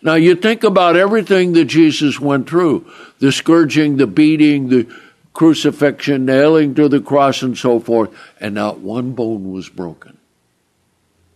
[0.01, 4.87] Now you think about everything that Jesus went through the scourging, the beating, the
[5.33, 10.16] crucifixion, nailing to the cross, and so forth, and not one bone was broken.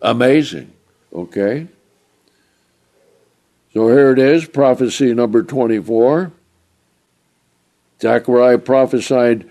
[0.00, 0.72] Amazing,
[1.12, 1.66] okay?
[3.72, 6.30] So here it is, prophecy number 24.
[8.00, 9.50] Zechariah prophesied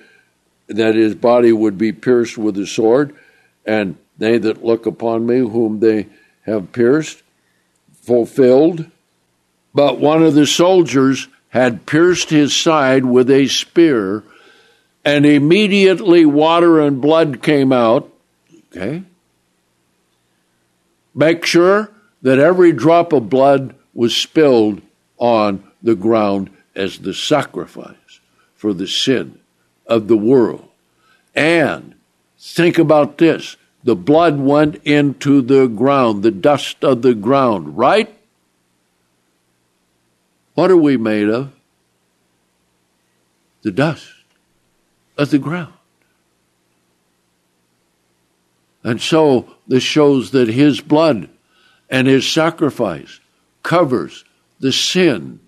[0.67, 3.15] that his body would be pierced with a sword,
[3.65, 6.07] and they that look upon me, whom they
[6.45, 7.21] have pierced,
[8.01, 8.89] fulfilled.
[9.73, 14.23] But one of the soldiers had pierced his side with a spear,
[15.05, 18.11] and immediately water and blood came out.
[18.71, 19.03] Okay?
[21.13, 21.91] Make sure
[22.21, 24.81] that every drop of blood was spilled
[25.17, 28.19] on the ground as the sacrifice
[28.55, 29.39] for the sin
[29.87, 30.67] of the world.
[31.35, 31.95] And
[32.37, 38.17] think about this the blood went into the ground, the dust of the ground, right?
[40.53, 41.51] What are we made of?
[43.63, 44.07] The dust
[45.17, 45.73] of the ground.
[48.83, 51.29] And so this shows that his blood
[51.89, 53.19] and his sacrifice
[53.63, 54.25] covers
[54.59, 55.39] the sin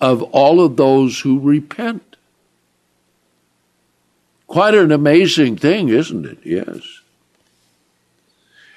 [0.00, 2.15] of all of those who repent.
[4.56, 6.38] Quite an amazing thing, isn't it?
[6.42, 6.80] Yes.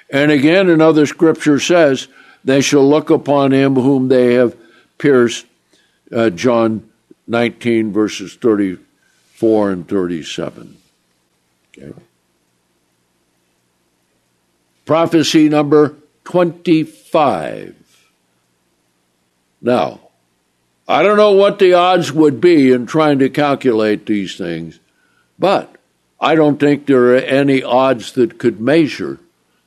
[0.10, 2.10] And again, another scripture says,
[2.44, 4.58] They shall look upon him whom they have
[4.98, 5.46] pierced.
[6.14, 6.90] Uh, John
[7.28, 10.78] 19, verses 34 and 37.
[11.78, 11.94] Okay.
[14.86, 18.12] Prophecy number 25.
[19.62, 20.02] Now,
[20.90, 24.78] I don't know what the odds would be in trying to calculate these things,
[25.40, 25.76] but
[26.20, 29.20] I don't think there are any odds that could measure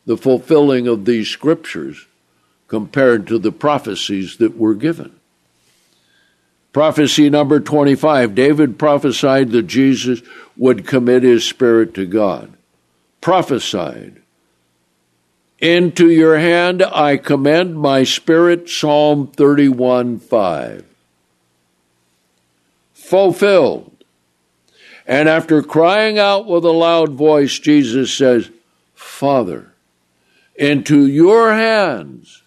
[0.04, 2.06] the fulfilling of these scriptures
[2.68, 5.12] compared to the prophecies that were given.
[6.72, 10.22] Prophecy number 25 David prophesied that Jesus
[10.56, 12.52] would commit his spirit to God.
[13.20, 14.20] Prophesied.
[15.58, 20.84] Into your hand I commend my spirit, Psalm 31 5.
[22.94, 23.91] Fulfilled.
[25.06, 28.50] And after crying out with a loud voice, Jesus says,
[28.94, 29.72] Father,
[30.54, 32.42] into your hands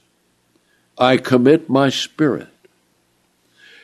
[0.98, 2.48] I commit my spirit.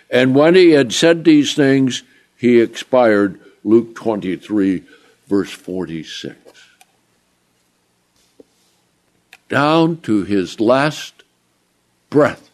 [0.10, 2.04] And when he had said these things,
[2.38, 3.40] he expired.
[3.64, 4.84] Luke 23,
[5.28, 6.36] verse 46.
[9.50, 11.24] Down to his last
[12.10, 12.50] breath.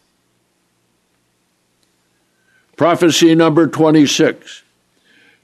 [2.76, 4.62] Prophecy number 26.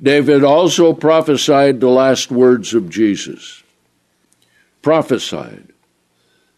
[0.03, 3.63] David also prophesied the last words of Jesus.
[4.83, 5.73] Prophesied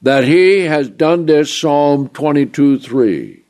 [0.03, 3.43] that he has done this, Psalm 22 3.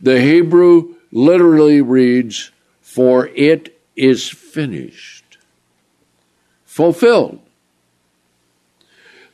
[0.00, 5.38] The Hebrew literally reads, For it is finished,
[6.64, 7.40] fulfilled.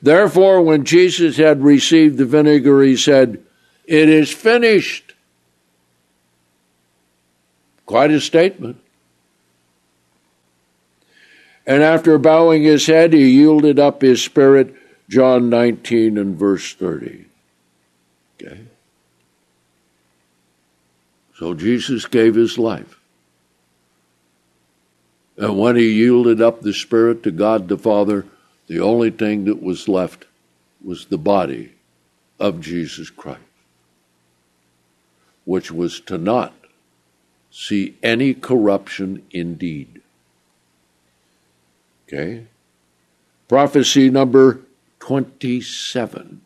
[0.01, 3.43] Therefore, when Jesus had received the vinegar, he said,
[3.85, 5.15] It is finished.
[7.87, 8.81] Quite a statement.
[11.67, 14.75] And after bowing his head, he yielded up his spirit,
[15.09, 17.27] John 19 and verse 30.
[18.41, 18.61] Okay?
[21.37, 22.99] So Jesus gave his life.
[25.37, 28.27] And when he yielded up the spirit to God the Father,
[28.67, 30.25] the only thing that was left
[30.85, 31.73] was the body
[32.39, 33.41] of Jesus Christ,
[35.45, 36.53] which was to not
[37.51, 40.01] see any corruption indeed.
[42.13, 42.47] Okay?
[43.49, 44.61] Prophecy number
[45.01, 46.41] 27.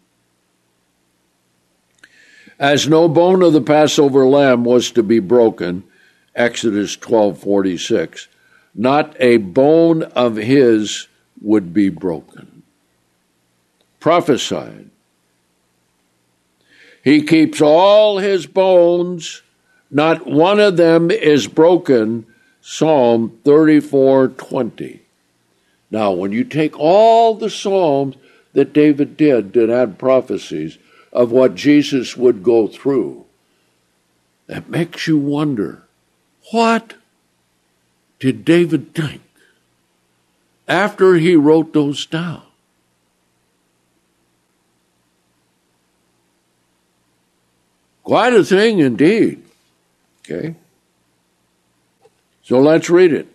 [2.59, 5.85] As no bone of the Passover lamb was to be broken,
[6.35, 8.29] Exodus 12:46,
[8.75, 11.09] not a bone of his
[11.41, 12.63] would be broken.
[14.01, 14.91] Prophesied.
[17.03, 19.43] He keeps all his bones,
[19.91, 22.27] not one of them is broken.
[22.61, 25.06] Psalm 34:20.
[25.91, 28.17] Now, when you take all the Psalms
[28.53, 30.79] that David did that had prophecies
[31.13, 33.25] of what Jesus would go through,
[34.47, 35.83] that makes you wonder
[36.53, 36.95] what
[38.19, 39.23] did David think
[40.69, 42.43] after he wrote those down?
[48.03, 49.43] Quite a thing indeed.
[50.21, 50.55] Okay?
[52.45, 53.27] So let's read it.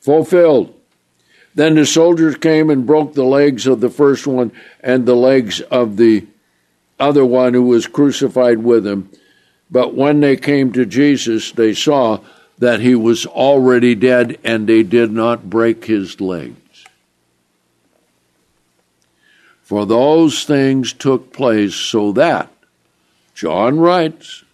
[0.00, 0.75] Fulfilled
[1.56, 5.62] Then the soldiers came and broke the legs of the first one and the legs
[5.62, 6.26] of the
[7.00, 9.10] other one who was crucified with him.
[9.70, 12.20] But when they came to Jesus, they saw
[12.58, 16.84] that he was already dead and they did not break his legs.
[19.62, 22.52] For those things took place so that,
[23.34, 24.44] John writes,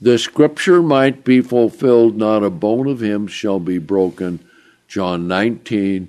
[0.00, 4.47] the scripture might be fulfilled, not a bone of him shall be broken.
[4.88, 6.08] John 19,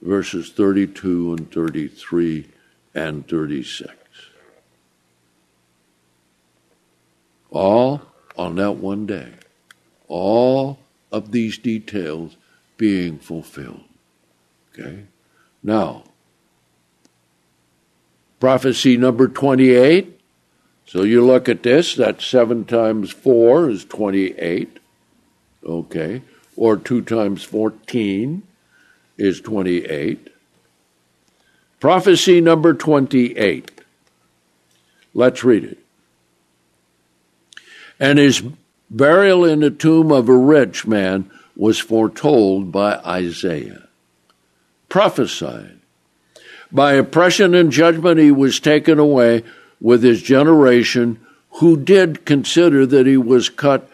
[0.00, 2.46] verses 32 and 33
[2.94, 3.92] and 36.
[7.50, 8.02] All
[8.36, 9.32] on that one day.
[10.06, 10.78] All
[11.12, 12.36] of these details
[12.76, 13.82] being fulfilled.
[14.72, 15.04] Okay?
[15.62, 16.04] Now,
[18.38, 20.18] prophecy number 28.
[20.86, 24.78] So you look at this, that's 7 times 4 is 28.
[25.64, 26.22] Okay?
[26.60, 28.44] Or 2 times 14
[29.18, 30.28] is 28.
[31.80, 33.80] Prophecy number 28.
[35.14, 35.78] Let's read it
[38.00, 38.42] and his
[38.88, 43.86] burial in the tomb of a rich man was foretold by Isaiah.
[44.88, 45.78] Prophesied.
[46.72, 49.44] By oppression and judgment he was taken away
[49.80, 51.20] with his generation,
[51.54, 53.88] who did consider that he was cut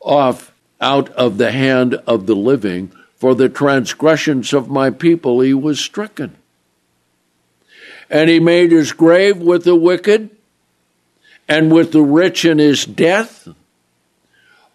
[0.00, 0.51] off
[0.82, 2.92] out of the hand of the living.
[3.14, 6.36] For the transgressions of my people he was stricken.
[8.10, 10.28] And he made his grave with the wicked
[11.48, 13.46] and with the rich in his death,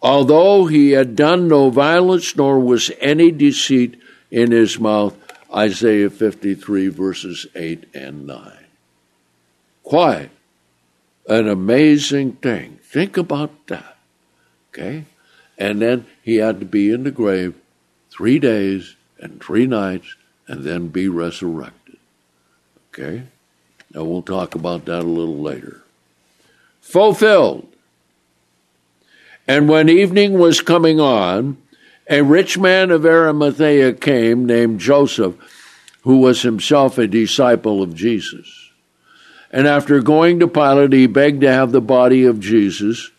[0.02, 4.00] although he had done no violence, nor was any deceit
[4.32, 5.18] in his mouth.
[5.54, 8.54] Isaiah 53, verses 8 and 9.
[9.84, 10.30] Quite
[11.28, 12.80] an amazing thing.
[12.84, 13.98] Think about that.
[14.70, 15.06] Okay?
[15.58, 17.56] And then he had to be in the grave
[18.12, 20.16] three days and three nights
[20.48, 21.98] and then be resurrected.
[22.94, 23.24] Okay?
[23.94, 25.84] Now we'll talk about that a little later
[26.88, 27.68] fulfilled.
[29.46, 31.58] And when evening was coming on,
[32.10, 35.36] a rich man of Arimathea came named Joseph,
[36.04, 38.72] who was himself a disciple of Jesus.
[39.52, 43.12] And after going to Pilate, he begged to have the body of Jesus.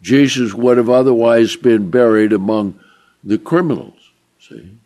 [0.00, 2.78] Jesus would have otherwise been buried among
[3.24, 4.10] the criminals.
[4.40, 4.76] See?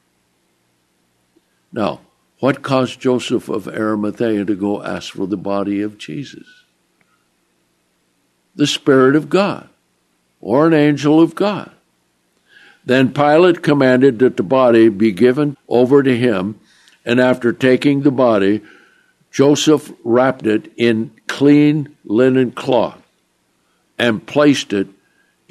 [1.72, 2.00] Now,
[2.40, 6.62] what caused Joseph of Arimathea to go ask for the body of Jesus?
[8.54, 9.68] the Spirit of God
[10.40, 11.70] or an angel of God.
[12.84, 16.58] Then Pilate commanded that the body be given over to him,
[17.04, 18.60] and after taking the body,
[19.30, 23.00] Joseph wrapped it in clean linen cloth
[23.98, 24.88] and placed it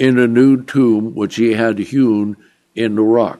[0.02, 2.36] in a new tomb which he had hewn
[2.74, 3.40] in the rock.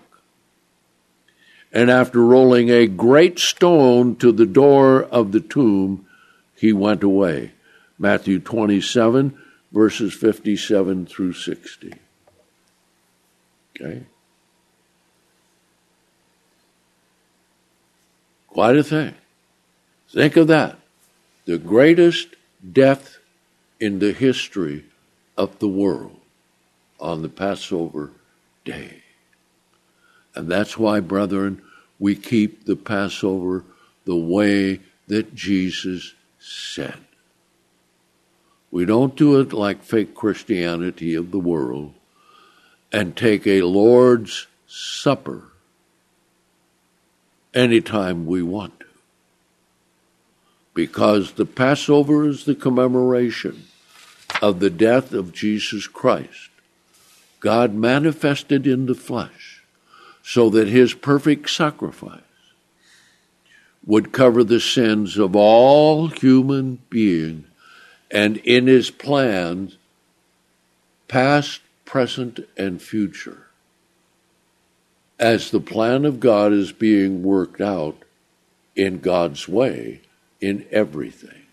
[1.74, 6.06] And after rolling a great stone to the door of the tomb,
[6.56, 7.54] he went away.
[7.98, 9.36] Matthew 27,
[9.72, 11.94] verses 57 through 60.
[13.76, 14.04] Okay?
[18.50, 19.16] Quite a thing.
[20.12, 20.78] Think of that.
[21.46, 22.36] The greatest
[22.72, 23.18] death
[23.80, 24.86] in the history
[25.36, 26.21] of the world
[27.02, 28.12] on the Passover
[28.64, 29.04] day.
[30.36, 31.62] And that's why, brethren,
[32.00, 33.66] we keep the Passover
[34.06, 36.98] the way that Jesus said.
[38.72, 41.94] We don't do it like fake Christianity of the world
[42.92, 45.44] and take a Lord's Supper
[47.54, 48.86] anytime we want to.
[50.74, 53.66] Because the Passover is the commemoration
[54.42, 56.51] of the death of Jesus Christ,
[57.42, 59.64] God manifested in the flesh,
[60.24, 62.22] so that his perfect sacrifice
[63.86, 67.48] would cover the sins of all human beings
[68.12, 69.78] and in his plans,
[71.08, 73.48] past, present, and future,
[75.18, 77.98] as the plan of God is being worked out
[78.76, 80.02] in God's way
[80.40, 81.44] in everything.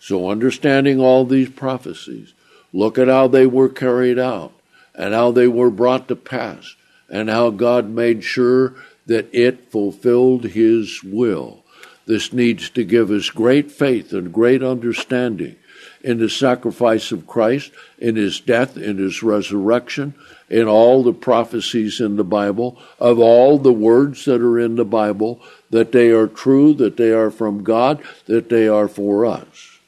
[0.00, 2.32] So, understanding all these prophecies,
[2.72, 4.52] look at how they were carried out
[4.94, 6.74] and how they were brought to pass
[7.08, 8.74] and how God made sure
[9.06, 11.64] that it fulfilled His will.
[12.06, 15.56] This needs to give us great faith and great understanding
[16.02, 20.14] in the sacrifice of Christ, in his death, in his resurrection,
[20.50, 24.84] in all the prophecies in the Bible, of all the words that are in the
[24.84, 25.40] Bible,
[25.70, 29.78] that they are true, that they are from God, that they are for us.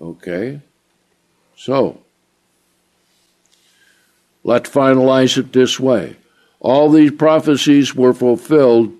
[0.00, 0.60] Okay?
[1.56, 2.00] So,
[4.44, 6.16] let's finalize it this way.
[6.60, 8.92] All these prophecies were fulfilled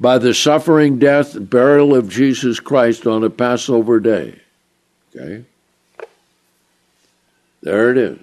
[0.00, 4.40] by the suffering, death, and burial of Jesus Christ on a Passover day.
[5.14, 5.44] Okay?
[7.62, 8.18] There it is.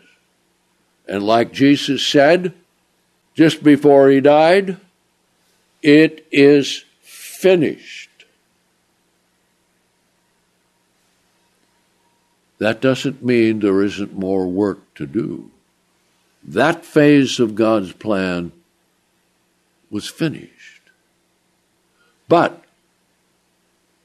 [1.07, 2.53] And like Jesus said
[3.33, 4.77] just before he died,
[5.81, 8.00] it is finished.
[12.61, 15.49] That doesn't mean there isn't more work to do.
[16.43, 18.51] That phase of God's plan
[19.89, 20.83] was finished.
[22.27, 22.63] But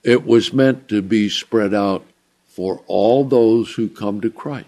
[0.03, 2.07] it was meant to be spread out
[2.47, 4.66] for all those who come to Christ.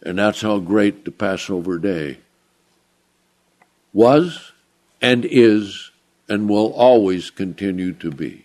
[0.00, 2.16] And that's how great the Passover day
[3.92, 4.52] was
[5.02, 5.90] and is
[6.30, 8.41] and will always continue to be.